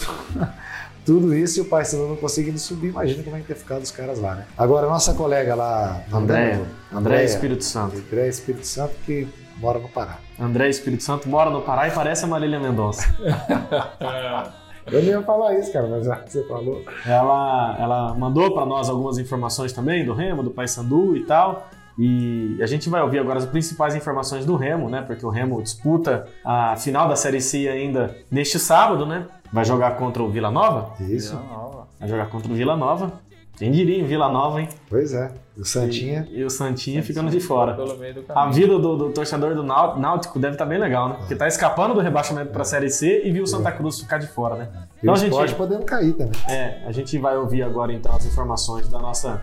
[1.03, 2.89] tudo isso e o Pai Sandu não conseguindo subir.
[2.89, 4.45] Imagina como é que ter ficado os caras lá, né?
[4.55, 6.61] Agora, nossa colega lá, André,
[6.93, 7.97] André Espírito Santo.
[7.97, 10.19] André Espírito Santo, que mora no Pará.
[10.39, 13.03] André Espírito Santo mora no Pará e parece a Marília Mendonça.
[14.91, 16.83] Eu nem ia falar isso, cara, mas já que você falou.
[17.05, 21.67] Ela, ela mandou para nós algumas informações também do Remo, do Paysandu e tal.
[21.97, 25.01] E a gente vai ouvir agora as principais informações do Remo, né?
[25.01, 29.25] Porque o Remo disputa a final da Série C ainda neste sábado, né?
[29.51, 30.93] Vai jogar contra o Vila Nova?
[30.99, 31.39] Isso.
[31.99, 33.13] Vai jogar contra o Vila Nova.
[33.57, 34.69] Quem diria em Vila Nova, hein?
[34.89, 35.31] Pois é.
[35.57, 36.27] O Santinha.
[36.29, 37.73] E, e o Santinha ficando de fora.
[37.75, 41.15] Pelo meio do A vida do, do torcedor do Náutico deve estar bem legal, né?
[41.19, 44.17] Porque tá escapando do rebaixamento para a Série C e viu o Santa Cruz ficar
[44.17, 44.69] de fora, né?
[44.97, 46.39] E Então o a gente, esporte podendo cair também.
[46.49, 49.41] é, a gente vai ouvir agora então as informações da nossa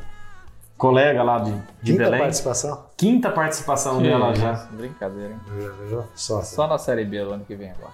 [0.76, 2.20] colega lá de, de Quinta Belém.
[2.20, 2.84] participação.
[2.96, 4.52] Quinta participação Que dela já.
[4.72, 5.40] Brincadeira, hein?
[5.88, 6.04] Viu?
[6.14, 6.42] Só.
[6.42, 7.92] Só na Série B do ano que vem agora.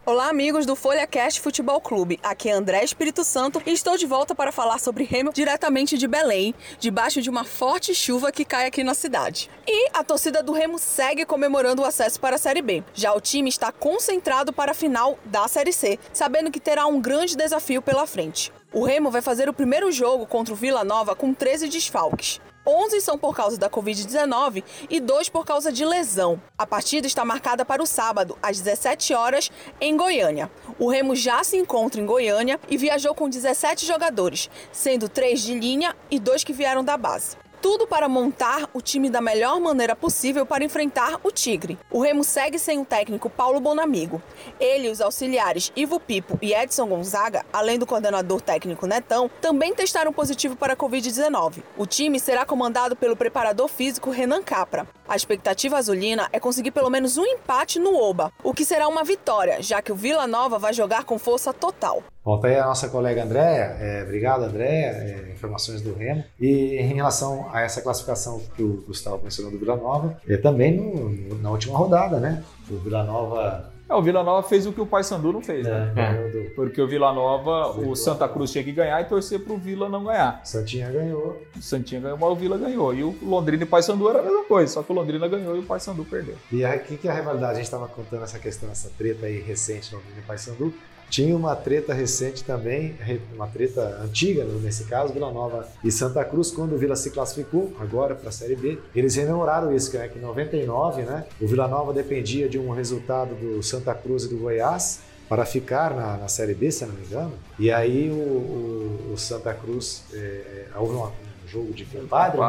[0.09, 2.19] Olá, amigos do FolhaCast Futebol Clube.
[2.23, 6.09] Aqui é André Espírito Santo e estou de volta para falar sobre Remo diretamente de
[6.09, 9.51] Belém, debaixo de uma forte chuva que cai aqui na cidade.
[9.67, 12.83] E a torcida do Remo segue comemorando o acesso para a Série B.
[12.95, 17.03] Já o time está concentrado para a final da Série C, sabendo que terá um
[17.03, 18.51] grande desafio pela frente.
[18.73, 22.41] O Remo vai fazer o primeiro jogo contra o Vila Nova com 13 desfalques.
[22.69, 26.41] 11 são por causa da Covid-19 e 2 por causa de lesão.
[26.59, 29.51] A partida está marcada para o sábado, às 17 horas,
[29.81, 30.51] em Goiânia.
[30.79, 35.59] O Remo já se encontra em Goiânia e viajou com 17 jogadores, sendo 3 de
[35.59, 37.48] linha e 2 que vieram da base.
[37.61, 41.77] Tudo para montar o time da melhor maneira possível para enfrentar o Tigre.
[41.91, 44.23] O Remo segue sem o técnico Paulo Bonamigo.
[44.61, 49.75] Ele e os auxiliares Ivo Pipo e Edson Gonzaga, além do coordenador técnico Netão, também
[49.75, 51.63] testaram positivo para a Covid-19.
[51.77, 54.87] O time será comandado pelo preparador físico Renan Capra.
[55.09, 59.03] A expectativa azulina é conseguir pelo menos um empate no Oba, o que será uma
[59.03, 62.03] vitória, já que o Vila Nova vai jogar com força total.
[62.43, 63.77] Tá aí a nossa colega Andréia.
[63.81, 64.87] É, obrigado, Andréia.
[64.91, 66.23] É, informações do Remo.
[66.39, 70.77] E em relação a essa classificação que o Gustavo mencionou do Vila Nova, é também
[70.77, 72.45] no- na última rodada, né?
[72.71, 75.93] O Vila Nova É, o Vila Nova fez o que o Paysandu não fez, né?
[75.97, 79.57] é, do Porque o Vila Nova, o Santa Cruz tinha que ganhar e torcer pro
[79.57, 80.43] Vila não ganhar.
[80.45, 81.41] Santinha ganhou.
[81.57, 82.95] O Santinha ganhou, mas o Vila ganhou.
[82.95, 85.57] E o Londrina e o Paysandu era a mesma coisa, só que o Londrina ganhou
[85.57, 86.35] e o Paysandu perdeu.
[86.53, 87.53] E aí, o que, que é a rivalidade?
[87.53, 90.75] A gente estava contando essa questão, essa treta aí recente no Vila Paysandu.
[91.11, 92.97] Tinha uma treta recente também,
[93.35, 97.11] uma treta antiga né, nesse caso, Vila Nova e Santa Cruz, quando o Vila se
[97.11, 98.79] classificou agora para a Série B.
[98.95, 102.71] Eles rememoraram isso, que é que em 99, né, o Vila Nova dependia de um
[102.71, 106.95] resultado do Santa Cruz e do Goiás para ficar na, na Série B, se não
[106.95, 107.33] me engano.
[107.59, 112.45] E aí o, o- o Santa Cruz, é, houve uma- um jogo de compadre, né?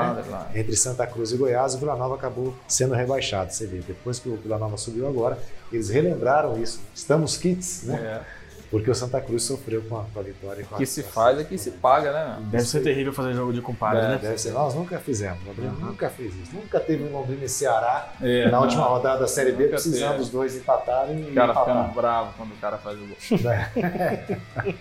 [0.55, 3.51] Entre Santa Cruz e Goiás, o Vila Nova acabou sendo rebaixado.
[3.53, 5.37] Você vê, depois que o Vila Nova subiu agora,
[5.71, 6.79] eles relembraram isso.
[6.93, 8.21] Estamos kits, né?
[8.35, 8.38] É.
[8.71, 10.63] Porque o Santa Cruz sofreu com a, com a vitória.
[10.63, 12.37] Com O que a, se faz é que se paga, né?
[12.51, 14.19] Deve ser terrível fazer jogo de compadre, É, né?
[14.21, 15.39] Deve ser, nós nunca fizemos.
[15.43, 16.53] Londrina nunca fez isso.
[16.55, 20.09] Nunca teve um Londrina e Ceará É, na última rodada da Série B, Nunca precisando
[20.11, 20.21] teve.
[20.21, 23.17] os dois empatarem e O cara ficando bravo quando o cara faz o gol.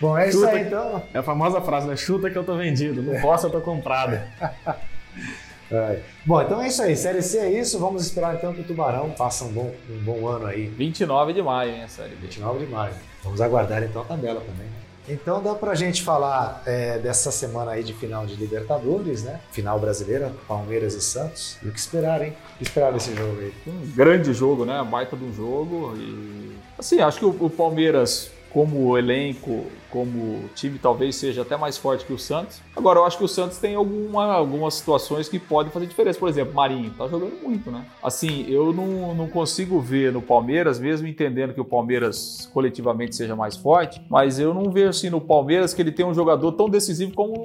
[0.00, 1.02] Bom, é isso Chuta aí que- então.
[1.12, 1.96] É a famosa frase, né?
[1.96, 3.02] Chuta que eu tô vendido.
[3.02, 4.18] Não posso, eu tô comprado.
[5.70, 6.00] É.
[6.26, 6.96] Bom, então é isso aí.
[6.96, 7.78] Série C é isso.
[7.78, 10.66] Vamos esperar então que o Tubarão faça um bom, um bom ano aí.
[10.66, 12.26] 29 de maio, hein, a Série B.
[12.26, 12.94] 29 de maio.
[13.22, 14.68] Vamos aguardar então a tabela também.
[15.08, 19.40] Então dá pra gente falar é, dessa semana aí de final de Libertadores, né?
[19.50, 21.56] Final brasileira, Palmeiras e Santos.
[21.62, 22.34] E o que esperar, hein?
[22.54, 23.52] O que esperar desse jogo aí?
[23.66, 24.86] Um grande jogo, né?
[24.88, 25.96] Baita de um jogo.
[25.96, 31.76] E assim, acho que o, o Palmeiras, como elenco, como time, talvez seja até mais
[31.76, 32.60] forte que o Santos.
[32.76, 36.18] Agora, eu acho que o Santos tem alguma, algumas situações que podem fazer diferença.
[36.18, 37.84] Por exemplo, Marinho tá jogando muito, né?
[38.02, 43.34] Assim, eu não, não consigo ver no Palmeiras, mesmo entendendo que o Palmeiras coletivamente seja
[43.36, 46.68] mais forte, mas eu não vejo assim no Palmeiras que ele tem um jogador tão
[46.68, 47.44] decisivo como,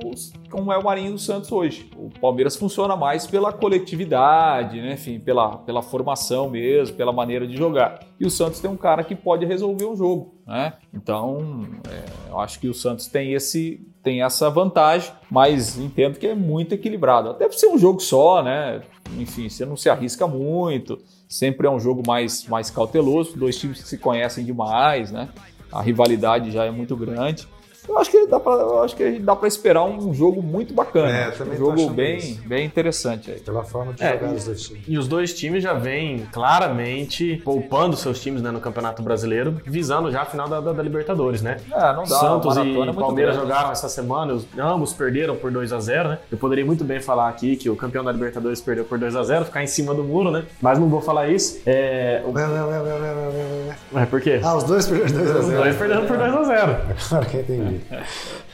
[0.50, 1.90] como é o Marinho do Santos hoje.
[1.96, 4.94] O Palmeiras funciona mais pela coletividade, né?
[4.94, 8.00] Enfim, pela, pela formação mesmo, pela maneira de jogar.
[8.20, 10.74] E o Santos tem um cara que pode resolver um jogo, né?
[10.94, 16.28] Então, é, eu acho que o Santos tem esse tem essa vantagem, mas entendo que
[16.28, 17.32] é muito equilibrado.
[17.32, 18.84] Até por ser um jogo só, né?
[19.18, 21.00] Enfim, você não se arrisca muito.
[21.28, 23.36] Sempre é um jogo mais, mais cauteloso.
[23.36, 25.30] Dois times que se conhecem demais, né?
[25.72, 27.48] A rivalidade já é muito grande.
[27.88, 31.10] Eu acho que dá pra, eu acho que dá para esperar um jogo muito bacana.
[31.10, 32.42] É, um jogo bem, isso.
[32.46, 33.40] bem interessante aí.
[33.40, 34.84] Pela forma de É, jogar os dois times.
[34.88, 40.12] E os dois times já vêm claramente poupando seus times né, no Campeonato Brasileiro, visando
[40.12, 41.58] já a final da, da- da Libertadores, né?
[41.72, 42.16] É, não dá.
[42.16, 43.50] Santos e é Palmeiras grande.
[43.50, 46.20] jogaram essa semana, os- ambos perderam por 2 a 0 né?
[46.32, 49.24] Eu poderia muito bem falar aqui que o campeão da Libertadores perdeu por 2 a
[49.24, 50.44] 0 ficar em cima do muro, né?
[50.62, 51.60] Mas não vou falar isso.
[51.66, 53.00] É, o- Não, não, não, não, não,
[53.32, 54.40] não, não, é por quê?
[54.44, 55.62] Ah, os dois perderam 2 a Os 0.
[55.64, 56.78] dois perderam por 2 a 0
[57.12, 57.75] Agora que eu entendi.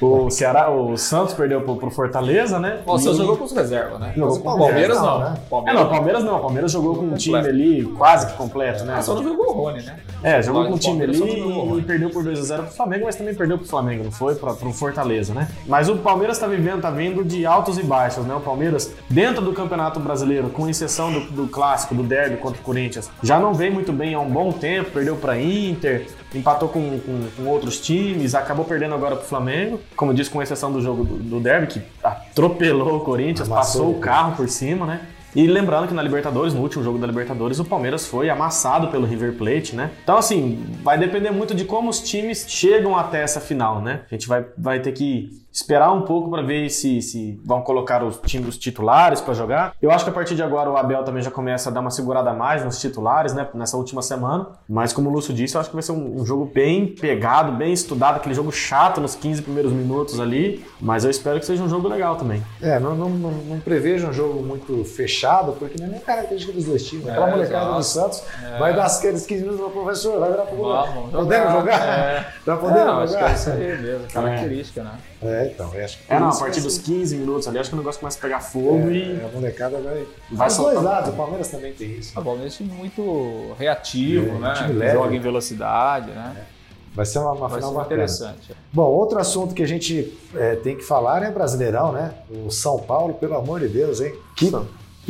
[0.01, 2.79] O Ceará, o Santos perdeu pro, pro Fortaleza, né?
[2.86, 4.13] O Santos E- jogou com os reservas, né?
[4.15, 5.19] Jogou Mas o com Palmeiras não.
[5.19, 5.34] né?
[5.36, 6.36] É, Palmeiras não, o Palmeiras não.
[6.36, 8.95] O Palmeiras jogou com um time ali quase que completo, né?
[8.97, 9.97] Ah, só não jogou o Rony, né?
[10.23, 13.34] É, jogou com o time ali não e perdeu por 2x0 pro Flamengo, mas também
[13.36, 14.36] perdeu pro Flamengo, não foi?
[14.36, 15.47] Pra, pro Fortaleza, né?
[15.67, 18.34] Mas o Palmeiras tá vivendo, tá vindo de altos e baixos, né?
[18.36, 22.63] O Palmeiras, dentro do Campeonato Brasileiro, com exceção do, do clássico, do derby contra o
[22.63, 27.00] Corinthians, já não vem muito bem há um bom tempo, perdeu pra Inter, empatou com,
[27.00, 30.82] com, com outros times, acabou perdendo agora pro Flamengo, como eu disse, com exceção do
[30.82, 33.82] jogo do, do derby, que atropelou o Corinthians, Amassou.
[33.84, 35.02] passou o carro por cima, né?
[35.34, 39.06] E lembrando que na Libertadores, no último jogo da Libertadores, o Palmeiras foi amassado pelo
[39.06, 39.91] River Plate, né?
[40.04, 44.02] Então, assim, vai depender muito de como os times chegam até essa final, né?
[44.12, 48.03] A gente vai, vai ter que esperar um pouco para ver se, se vão colocar
[48.03, 49.73] os times os titulares para jogar.
[49.81, 51.91] Eu acho que a partir de agora o Abel também já começa a dar uma
[51.91, 53.47] segurada a mais nos titulares, né?
[53.53, 54.47] Nessa última semana.
[54.67, 57.51] Mas como o Lúcio disse, eu acho que vai ser um, um jogo bem pegado,
[57.51, 60.65] bem estudado, aquele jogo chato nos 15 primeiros minutos ali.
[60.79, 62.41] Mas eu espero que seja um jogo legal também.
[62.61, 66.53] É, não, não, não, não prevejo um jogo muito fechado, porque não é nem característica
[66.53, 67.07] dos dois times.
[67.07, 68.23] Aquela É, molecada do Santos
[68.57, 71.81] vai dar aqueles 15 minutos pro professor, vai virar pro Podemos jogar?
[71.81, 72.25] É.
[72.45, 73.31] Tá podendo Não, acho que jogar?
[73.31, 74.91] é isso aí mesmo, característica, né?
[75.23, 77.69] É, então, eu acho que É, não, a partir ser- dos 15 minutos ali, acho
[77.69, 79.19] que o negócio começa a pegar fogo e.
[79.21, 80.06] É, a molecada vai.
[80.32, 80.73] Vai soltar.
[80.73, 82.19] dois lados, o Palmeiras também tem isso.
[82.19, 84.54] O Palmeiras é um time muito reativo, É, né?
[84.58, 84.93] time leve.
[84.93, 86.45] Joga em velocidade, né?
[86.93, 87.95] Vai ser uma, uma Vai final ser bacana.
[87.95, 88.51] interessante.
[88.73, 92.13] Bom, outro assunto que a gente é, tem que falar é Brasileirão, né?
[92.45, 94.13] O São Paulo, pelo amor de Deus, hein?
[94.36, 94.51] Que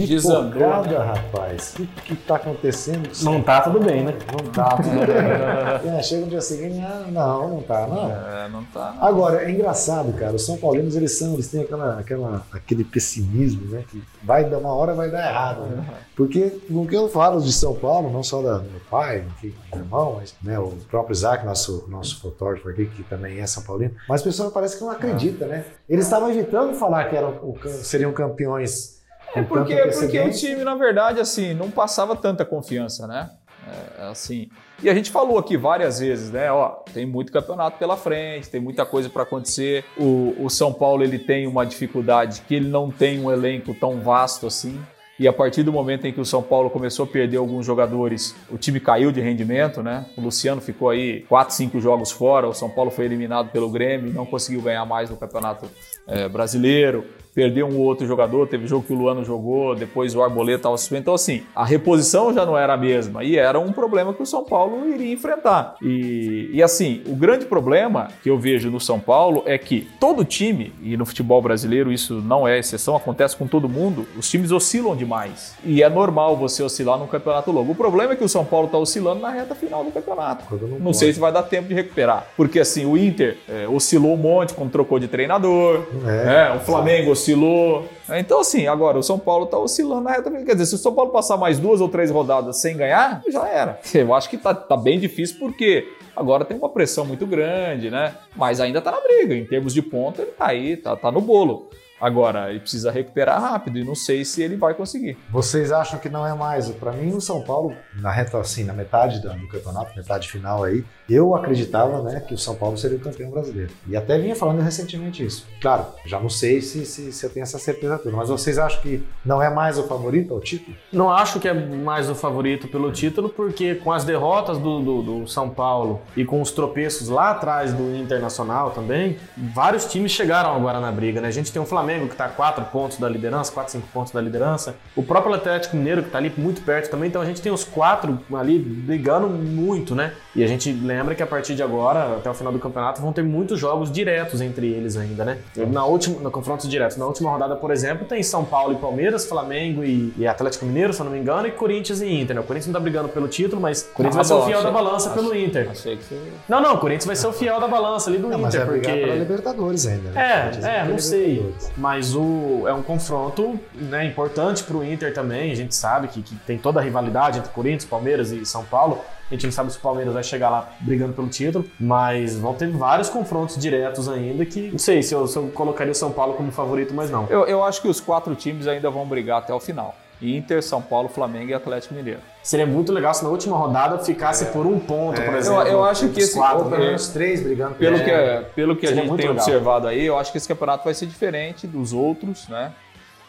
[0.08, 1.74] Desandou, pipocada, rapaz.
[1.74, 3.10] O que, que tá acontecendo?
[3.24, 4.14] Não tá tudo bem, né?
[4.32, 5.92] Não tá, tudo bem.
[5.92, 8.12] É, chega no dia seguinte, ah, não, não tá, não.
[8.12, 8.96] É, não tá.
[9.00, 10.36] Agora, é engraçado, cara.
[10.36, 13.84] Os São Paulinos, eles são, eles têm aquela, aquela, aquele pessimismo, né?
[13.90, 15.62] Que vai dar uma hora, vai dar errado.
[15.62, 15.86] Né?
[16.16, 19.50] Porque o que eu falo de São Paulo, não só da, do meu pai, enfim,
[19.50, 23.48] do meu irmão, mas né, o próprio Isaac, nosso, nosso fotógrafo aqui, que também é
[23.48, 25.66] São Paulino, mas as pessoas parece que não acreditam, né?
[25.90, 29.01] Eles estavam evitando falar que eram, seriam campeões.
[29.36, 33.30] É com porque, porque o time, na verdade, assim, não passava tanta confiança, né?
[33.68, 34.50] É, assim.
[34.82, 36.52] E a gente falou aqui várias vezes, né?
[36.52, 39.86] Ó, tem muito campeonato pela frente, tem muita coisa para acontecer.
[39.98, 44.00] O, o São Paulo ele tem uma dificuldade que ele não tem um elenco tão
[44.00, 44.82] vasto assim.
[45.20, 48.36] E a partir do momento em que o São Paulo começou a perder alguns jogadores,
[48.50, 50.08] o time caiu de rendimento, né?
[50.18, 54.12] O Luciano ficou aí 4, 5 jogos fora, o São Paulo foi eliminado pelo Grêmio,
[54.12, 55.70] não conseguiu ganhar mais no Campeonato
[56.08, 60.60] eh, Brasileiro perdeu um outro jogador, teve jogo que o Luano jogou, depois o Arboleta
[60.60, 61.02] estava suspenso.
[61.02, 64.26] Então, assim, a reposição já não era a mesma e era um problema que o
[64.26, 65.76] São Paulo iria enfrentar.
[65.82, 70.24] E, e assim, o grande problema que eu vejo no São Paulo é que todo
[70.24, 74.52] time, e no futebol brasileiro isso não é exceção, acontece com todo mundo, os times
[74.52, 75.56] oscilam demais.
[75.64, 77.72] E é normal você oscilar num campeonato longo.
[77.72, 80.46] O problema é que o São Paulo está oscilando na reta final do campeonato.
[80.80, 82.28] Não Não sei se vai dar tempo de recuperar.
[82.36, 85.86] Porque assim, o Inter é, oscilou um monte quando trocou de treinador.
[86.06, 86.52] É.
[86.52, 87.86] É, o Flamengo oscilou.
[88.10, 90.30] Então, assim, agora o São Paulo tá oscilando na reta.
[90.32, 93.48] Quer dizer, se o São Paulo passar mais duas ou três rodadas sem ganhar, já
[93.48, 93.80] era.
[93.94, 98.16] Eu acho que tá, tá bem difícil porque agora tem uma pressão muito grande, né?
[98.36, 99.36] Mas ainda tá na briga.
[99.36, 101.70] Em termos de ponto, ele tá aí, tá, tá no bolo.
[102.00, 105.20] Agora, ele precisa recuperar rápido e não sei se ele vai conseguir.
[105.30, 106.68] Vocês acham que não é mais?
[106.72, 110.64] Para mim, o São Paulo, na reta assim, na metade da- do campeonato, metade final
[110.64, 113.70] aí, eu acreditava né, que o São Paulo seria o campeão brasileiro.
[113.88, 115.46] E até vinha falando recentemente isso.
[115.62, 118.82] Claro, já não sei se, se, se eu tenho essa certeza toda, mas vocês acham
[118.82, 120.76] que não é mais o favorito ao título?
[120.92, 125.02] Não acho que é mais o favorito pelo título, porque com as derrotas do, do,
[125.04, 130.56] do São Paulo e com os tropeços lá atrás do Internacional também, vários times chegaram
[130.56, 131.28] agora na briga, né?
[131.28, 134.12] A gente tem o Flamengo que está a 4 pontos da liderança, 4, 5 pontos
[134.14, 134.76] da liderança.
[134.96, 137.64] O próprio Atlético Mineiro que está ali muito perto também, então a gente tem os
[137.64, 140.14] quatro ali brigando muito, né?
[140.36, 143.12] E a gente lembra que a partir de agora, até o final do campeonato, vão
[143.14, 145.38] ter muitos jogos diretos entre eles ainda, né?
[145.56, 149.26] Na última, no confrontos diretos, na última rodada, por exemplo, tem São Paulo e Palmeiras,
[149.26, 152.36] Flamengo e, e Atlético Mineiro, se eu não me engano, e Corinthians e Inter.
[152.36, 152.42] né?
[152.42, 154.64] O Corinthians não tá brigando pelo título, mas o Corinthians Ah, vai ser o fiel
[154.64, 155.70] da balança pelo Inter.
[155.98, 156.22] Que você.
[156.48, 158.66] Não, não, o Corinthians vai ser o fiel da balança ali do Não, mas Inter,
[158.66, 159.08] vai brigar porque...
[159.08, 160.10] pela Libertadores ainda.
[160.10, 160.22] Né?
[160.22, 161.54] É, é, que não sei.
[161.78, 165.52] Mas o, é um confronto né, importante pro Inter também.
[165.52, 169.02] A gente sabe que, que tem toda a rivalidade entre Corinthians, Palmeiras e São Paulo.
[169.30, 172.54] A gente não sabe se o Palmeiras vai chegar lá brigando pelo título, mas vão
[172.54, 176.12] ter vários confrontos diretos ainda que não sei se eu, se eu colocaria o São
[176.12, 177.28] Paulo como favorito, mas não.
[177.30, 179.96] Eu, eu acho que os quatro times ainda vão brigar até o final.
[180.22, 182.20] Inter, São Paulo, Flamengo e Atlético Mineiro.
[182.44, 185.62] Seria muito legal se na última rodada ficasse por um ponto, por exemplo.
[185.64, 186.86] eu acho que esse- quatro, Ou pelo É.
[186.88, 189.44] menos três brigando Pelo, pelo que, pelo que a Seria gente muito tem legal.
[189.46, 192.72] observado aí, eu acho que esse campeonato vai ser diferente dos outros, né?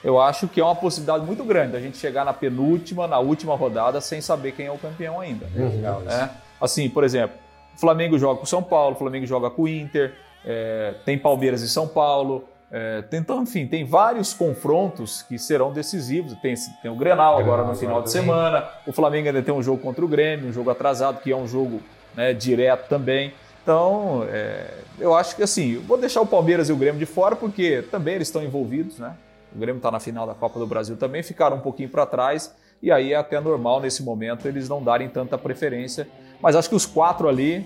[0.04, 3.54] Eu acho que é uma possibilidade muito grande da gente chegar na penúltima, na última
[3.54, 5.46] rodada, sem saber quem é o campeão ainda.
[5.54, 6.10] Legal isso.
[6.16, 6.30] É.
[6.60, 7.36] Assim, por exemplo,
[7.76, 10.12] o Flamengo joga com o São Paulo, o Flamengo joga com o Inter,
[10.44, 12.44] é, tem Palmeiras e São Paulo.
[12.74, 16.32] É, então, enfim, tem vários confrontos que serão decisivos.
[16.40, 18.66] Tem, tem o Grenal agora no final de semana.
[18.86, 21.46] O Flamengo ainda tem um jogo contra o Grêmio, um jogo atrasado, que é um
[21.46, 21.82] jogo
[22.14, 23.34] né, direto também.
[23.62, 27.36] Então, é, eu acho que assim, vou deixar o Palmeiras e o Grêmio de fora,
[27.36, 29.14] porque também eles estão envolvidos, né?
[29.54, 32.54] O Grêmio está na final da Copa do Brasil também, ficaram um pouquinho para trás,
[32.82, 36.08] e aí é até normal nesse momento eles não darem tanta preferência.
[36.40, 37.64] Mas acho que os quatro ali,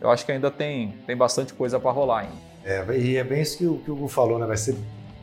[0.00, 2.53] eu acho que ainda tem, tem bastante coisa para rolar ainda.
[2.64, 4.46] É, e é bem isso que o, que o Hugo falou, né?
[4.46, 4.74] Vai ser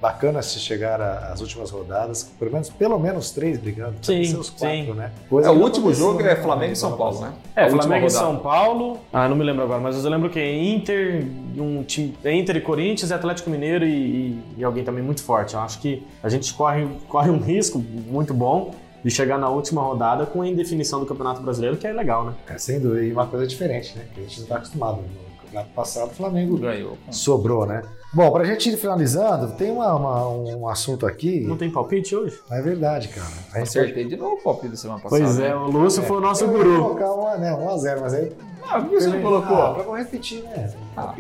[0.02, 3.96] bacana se chegar às últimas rodadas, pelo menos, pelo menos três brigando.
[4.02, 4.94] Sim, os quatro, sim.
[4.94, 5.12] né?
[5.30, 7.34] Coisa é, o último jogo é Flamengo e São Paulo, né?
[7.56, 9.00] É, Flamengo e São Paulo.
[9.14, 11.24] Ah, não me lembro agora, mas eu lembro que é Inter,
[11.56, 15.54] um time, é Inter e Corinthians, Atlético Mineiro e, e, e, alguém também muito forte.
[15.54, 18.74] Eu acho que a gente corre, corre um risco muito bom
[19.04, 22.34] de chegar na última rodada com a indefinição do Campeonato Brasileiro, que é legal, né?
[22.48, 24.06] É, sem dúvida, e uma coisa diferente, né?
[24.14, 24.98] Que a gente não está acostumado.
[24.98, 26.98] No campeonato passado, o Flamengo ganhou.
[27.12, 27.82] Sobrou, né?
[28.14, 31.42] Bom, pra gente ir finalizando, tem uma, uma, um assunto aqui.
[31.42, 32.40] Não tem palpite hoje?
[32.50, 33.28] É verdade, cara.
[33.54, 35.24] A gente Acertei de novo o palpite da semana passada.
[35.24, 36.06] Pois é, o Lúcio é.
[36.06, 36.74] foi o nosso eu guru.
[36.74, 38.32] Eu colocar uma, né, 1 a 0 mas aí.
[38.64, 39.58] Ah, por que você não colocou?
[39.58, 40.72] Ah, pra repetir, né?
[40.96, 41.16] Ah.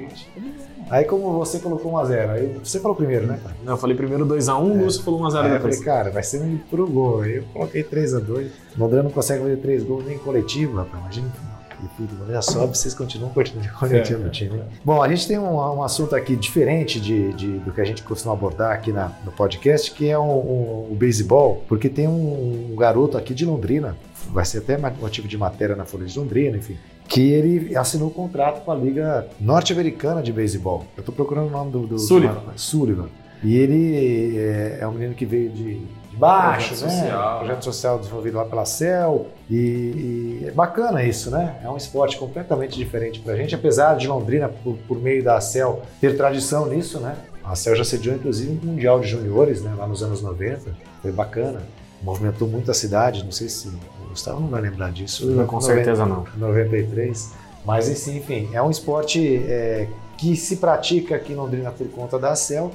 [0.90, 3.56] Aí, como você colocou 1x0, aí você falou primeiro, né, cara?
[3.64, 4.84] Não, eu falei primeiro 2x1, o é.
[4.84, 5.54] Lúcio falou 1x0 depois.
[5.54, 7.22] Eu falei, cara, vai ser um pro gol.
[7.22, 8.50] Aí eu coloquei 3x2.
[8.76, 11.02] O Londrina não consegue fazer 3 gols nem coletivo, rapaz.
[11.02, 11.51] Imagina
[11.84, 14.62] e tudo, já sobe, vocês continuam coletivo no time.
[14.84, 18.04] Bom, a gente tem um, um assunto aqui diferente de, de, do que a gente
[18.04, 22.76] costuma abordar aqui na, no podcast, que é o um, um, beisebol, porque tem um,
[22.78, 23.98] garoto aqui de Londrina,
[24.30, 26.78] vai ser até motivo de matéria na Folha de Londrina, enfim,
[27.08, 30.86] que ele assinou um contrato com a Liga Norte-Americana de Beisebol.
[30.96, 31.88] Eu estou procurando o nome do...
[31.88, 32.34] do Sullivan.
[32.34, 33.10] Do, Sullivan.
[33.44, 35.82] E ele é, é um menino que veio de
[36.18, 37.00] baixo, projeto né?
[37.00, 37.40] Social.
[37.40, 39.28] Projeto social desenvolvido lá pela CEL.
[39.50, 41.60] E, e, é bacana isso, né?
[41.64, 45.82] É um esporte completamente diferente pra gente, apesar de Londrina, por, por meio da CEL,
[46.00, 47.16] ter tradição nisso, né?
[47.44, 49.74] A CEL já sediou inclusive um Mundial de Juniores, né?
[49.78, 50.72] Lá nos anos 90.
[51.02, 51.62] Foi bacana.
[52.02, 55.26] Movimentou muito a cidade, não sei se o Gustavo não vai lembrar disso.
[55.28, 56.26] Não, com 90, certeza não.
[56.36, 57.32] 93.
[57.64, 59.88] Mas enfim, é um esporte é,
[60.18, 62.72] que se pratica aqui em Londrina por conta da CEL,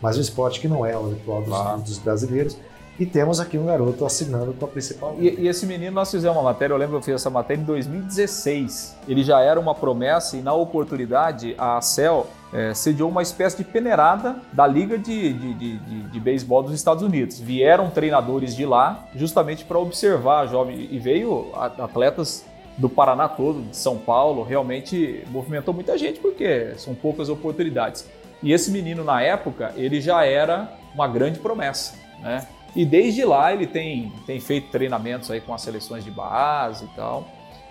[0.00, 1.80] mas um esporte que não é o habitual dos, claro.
[1.80, 2.56] dos brasileiros.
[2.98, 5.16] E temos aqui um garoto assinando com a principal.
[5.18, 7.60] E, e, esse menino, nós fizemos uma matéria, eu lembro que eu fiz essa matéria
[7.60, 8.96] em 2016.
[9.08, 13.64] Ele já era uma promessa e, na oportunidade, a CEL é, sediou uma espécie de
[13.64, 17.40] peneirada da Liga de, de, de, de, de Beisebol dos Estados Unidos.
[17.40, 20.88] Vieram treinadores de lá justamente para observar a jovem.
[20.88, 22.44] E veio atletas
[22.78, 28.08] do Paraná todo, de São Paulo, realmente movimentou muita gente porque são poucas oportunidades.
[28.42, 32.46] E esse menino, na época, ele já era uma grande promessa, né?
[32.74, 36.88] E desde lá ele tem, tem feito treinamentos aí com as seleções de base e
[36.88, 37.26] tal.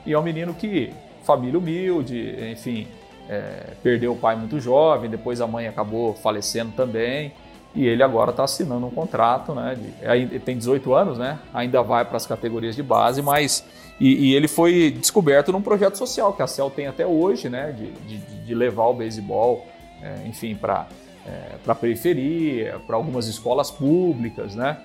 [0.06, 0.94] E é um menino que,
[1.24, 2.88] família humilde, enfim,
[3.30, 7.34] é, perdeu o pai muito jovem, depois a mãe acabou falecendo também.
[7.76, 9.76] E ele agora está assinando um contrato, né?
[9.76, 11.40] De, tem 18 anos, né?
[11.54, 13.66] Ainda vai para as categorias de base, mas.
[14.00, 17.72] E, e, ele foi descoberto num projeto social que a CEL tem até hoje, né?
[17.72, 19.66] De, de, de levar o beisebol,
[20.04, 20.88] é, enfim, para
[21.26, 24.78] é, para periferia, para algumas escolas públicas, né?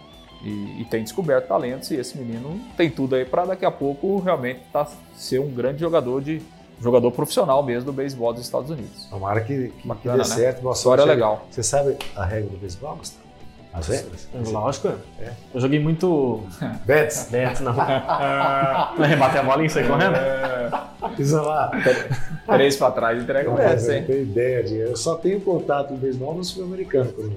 [0.43, 4.21] E, e, tem descoberto talentos e esse menino tem tudo aí para daqui a pouco
[4.21, 4.87] realmente tá,
[5.17, 6.41] ser um grande jogador de
[6.81, 9.07] jogador profissional mesmo do beisebol dos Estados Unidos.
[9.11, 10.37] Tomara que, que, Bacana, que dê né?
[10.37, 10.63] certo.
[10.63, 11.15] Boa História sorte.
[11.15, 11.47] legal.
[11.51, 13.29] Você sabe a regra do beisebol, Gustavo?
[13.73, 14.29] As regras?
[14.47, 14.89] Lógico.
[15.21, 15.33] É.
[15.53, 16.43] Eu joguei muito.
[16.85, 17.29] Bets?
[17.31, 17.75] Bets, não.
[17.75, 20.17] não rebater a bola e sair correndo?
[20.17, 20.71] É.
[21.19, 21.71] Isso lá.
[22.47, 23.95] Três para trás entrega o Bets, hein?
[23.95, 24.77] Eu não tenho ideia de.
[24.77, 27.37] Eu só tenho contato no beisebol no sul-americano quando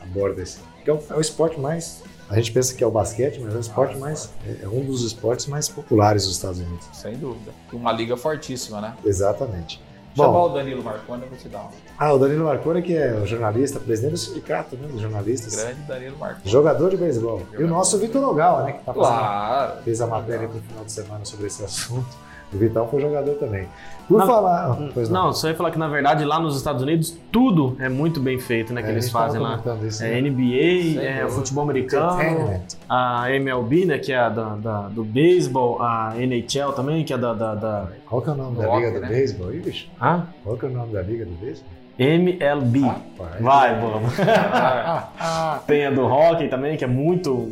[0.00, 0.60] aborda esse.
[0.84, 3.54] Que é o, é o esporte mais a gente pensa que é o basquete, mas
[3.54, 6.86] é o esporte mais é um dos esportes mais populares dos Estados Unidos.
[6.92, 7.52] Sem dúvida.
[7.72, 8.94] Uma liga fortíssima, né?
[9.04, 9.80] Exatamente.
[10.16, 11.68] Chamar Bom, o Danilo Marconi, eu vou te dar um.
[11.98, 15.56] Ah, o Danilo Marconi, que é o jornalista, presidente do sindicato né, dos jornalistas.
[15.56, 16.48] Grande Danilo Marconi.
[16.50, 17.42] Jogador de beisebol.
[17.58, 19.82] E o nosso Vitor Nogal, né, que tá fazendo, claro.
[19.82, 22.16] fez a matéria no final de semana sobre esse assunto.
[22.54, 23.66] O Vitão foi jogador também.
[24.08, 24.70] Por não, falar.
[24.70, 25.26] Ah, pois não.
[25.26, 28.38] não, só ia falar que na verdade lá nos Estados Unidos tudo é muito bem
[28.38, 28.82] feito, né?
[28.82, 29.60] Que é, eles fazem lá.
[29.86, 30.30] Isso, é né?
[30.30, 33.98] NBA, é, o futebol americano, a MLB, né?
[33.98, 37.32] Que é a da, da, do beisebol, a NHL também, que é da.
[37.32, 37.88] da, da...
[38.06, 39.08] Qual que é o nome da liga do né?
[39.08, 39.88] beisebol aí, bicho?
[40.00, 40.22] Ah?
[40.44, 41.70] Qual que é o nome da liga do beisebol?
[41.98, 42.80] MLB.
[42.80, 43.40] Rapaz.
[43.40, 44.12] Vai, vamos.
[45.66, 47.50] Tem a do hockey também, que é muito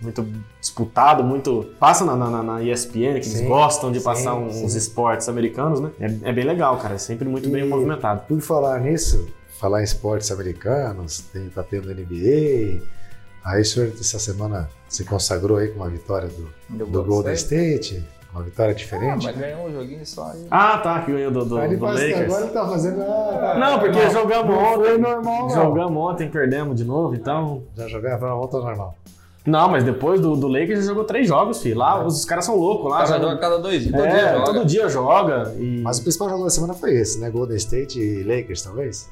[0.00, 0.26] muito
[0.72, 1.66] disputado, muito.
[1.78, 4.78] Passa na, na, na ESPN, que sim, eles gostam de sim, passar uns sim.
[4.78, 5.90] esportes americanos, né?
[6.00, 6.94] É, é, bem legal, cara.
[6.94, 8.22] É sempre muito e, bem movimentado.
[8.26, 9.28] Por falar nisso,
[9.60, 12.82] falar em esportes americanos, tem, tá tendo NBA.
[13.44, 17.34] Aí o senhor essa semana se consagrou aí com uma vitória do, do, do Golden
[17.34, 18.04] State.
[18.32, 19.26] Uma vitória Ah, diferente.
[19.26, 20.46] mas ganhou um joguinho só aí.
[20.50, 22.20] Ah, tá, que ganhou do, do, ele do que Lakers.
[22.20, 23.02] agora ele tá fazendo.
[23.02, 24.12] ah, Não, porque normal.
[24.12, 24.98] jogamos ontem.
[24.98, 25.50] Normal.
[25.50, 27.62] Jogamos ontem, perdemos de novo, então.
[27.76, 28.96] Já jogava, não, volta normal.
[29.44, 31.78] Não, mas depois do, do Lakers já jogou três jogos, filho.
[31.78, 32.86] Lá os caras são loucos.
[32.86, 34.44] O Lá cara jogam- joga cada dois dias, todo é, dia joga.
[34.44, 35.54] todo dia joga.
[35.58, 35.80] E...
[35.82, 37.28] Mas o principal jogo da semana foi esse, né?
[37.28, 39.08] Golden State e Lakers, talvez?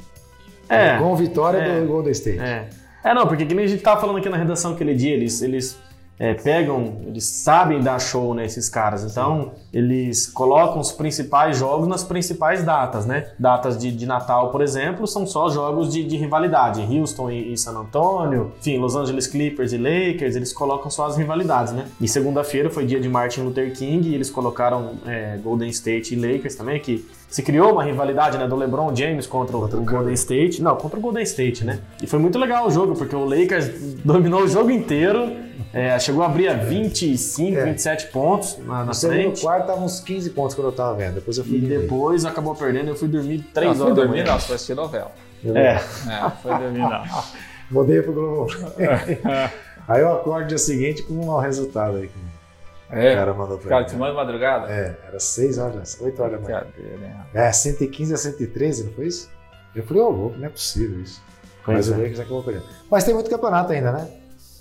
[0.68, 1.80] é, Com vitória É.
[1.80, 2.38] do Golden State.
[2.38, 2.68] é.
[3.02, 5.40] É, não, porque que nem a gente tava falando aqui na redação aquele dia, eles,
[5.40, 5.78] eles
[6.20, 9.02] é, pegam, eles sabem dar show, né, caras.
[9.04, 13.30] Então, eles colocam os principais jogos nas principais datas, né?
[13.38, 16.82] Datas de, de Natal, por exemplo, são só jogos de, de rivalidade.
[16.82, 21.16] Houston e, e San Antonio, enfim, Los Angeles Clippers e Lakers, eles colocam só as
[21.16, 21.86] rivalidades, né?
[21.98, 26.18] E segunda-feira foi dia de Martin Luther King e eles colocaram é, Golden State e
[26.18, 30.12] Lakers também, que se criou uma rivalidade, né, do LeBron James contra o, o Golden
[30.14, 30.60] State.
[30.60, 31.78] Não, contra o Golden State, né?
[32.02, 33.68] E foi muito legal o jogo, porque o Lakers
[34.04, 35.32] dominou o jogo inteiro,
[35.72, 37.64] é, chegou a abrir a 25, É.
[37.66, 39.40] 27 pontos na, na No frente.
[39.42, 41.14] quarto tava uns 15 pontos quando eu tava vendo.
[41.14, 41.78] Depois eu fui E dormir.
[41.78, 44.32] depois acabou perdendo, eu fui dormir Não, 3 foi horas da dormir manhã.
[44.32, 45.12] não, foi assistir novela.
[45.44, 45.80] É, É,
[46.42, 47.02] foi dormir não.
[47.70, 48.50] Mudei pro Globo.
[49.86, 52.10] aí eu acordo dia seguinte com um mau resultado aí.
[52.90, 53.88] Que o É, cara mandou pra cara, mim.
[53.88, 54.70] te manda de madrugada?
[54.72, 56.60] É, era 6 horas, 8 horas da manhã.
[56.60, 57.26] Cadê, né?
[57.34, 59.30] É, 115 a 113, não foi isso?
[59.74, 61.22] Eu falei, ô, louco, não é possível isso.
[61.66, 61.96] Mas Pois o é.
[61.98, 62.64] Lakers acabou perdendo.
[62.90, 64.08] Mas tem muito campeonato ainda, né?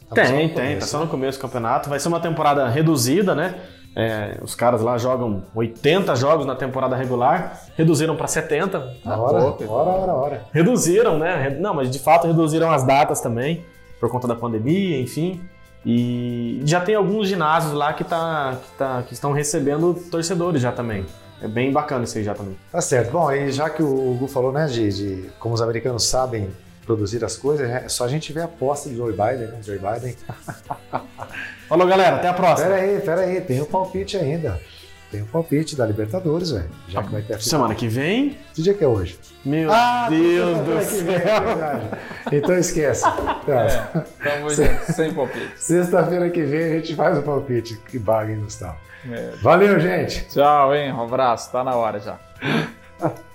[0.10, 1.90] No Tem, tem, tá só no começo do campeonato.
[1.90, 3.56] Vai ser uma temporada reduzida, né?
[3.96, 8.98] É, os caras lá jogam 80 jogos na temporada regular, reduziram para 70.
[9.04, 9.66] Na hora, pouco.
[9.74, 10.42] hora, hora, hora.
[10.54, 11.58] Reduziram, né?
[11.60, 13.66] Não, mas de fato reduziram as datas também,
[14.00, 15.42] por conta da pandemia, enfim.
[15.86, 20.72] E já tem alguns ginásios lá que, tá, que, tá, que estão recebendo torcedores já
[20.72, 21.06] também.
[21.42, 22.58] É bem bacana isso aí já também.
[22.72, 23.12] Tá certo.
[23.12, 26.50] Bom, e já que o Gu falou, né, de, de como os americanos sabem
[26.86, 29.60] produzir as coisas, é só a gente ver a aposta de Joe Biden, né?
[29.62, 30.16] Joe Biden.
[31.70, 32.16] Falou, galera.
[32.16, 32.70] Até a próxima.
[32.70, 34.60] Pera aí, pera aí, tem o palpite ainda.
[35.12, 36.70] Tem o palpite da Libertadores, velho.
[36.88, 37.40] Já que vai ter a.
[37.40, 38.38] Semana que vem.
[38.54, 39.20] Que dia que é hoje?
[39.44, 41.42] Meu Ah, Deus do que vem, é céu.
[42.32, 43.04] Então esquece.
[44.20, 45.52] Então, sem, sem palpite.
[45.58, 47.78] Sexta-feira que vem a gente faz o palpite.
[47.88, 48.78] Que baga, hein, Gustavo?
[49.10, 49.32] É.
[49.42, 50.26] Valeu, gente!
[50.28, 50.92] Tchau, hein?
[50.92, 52.20] Um abraço, tá na hora já.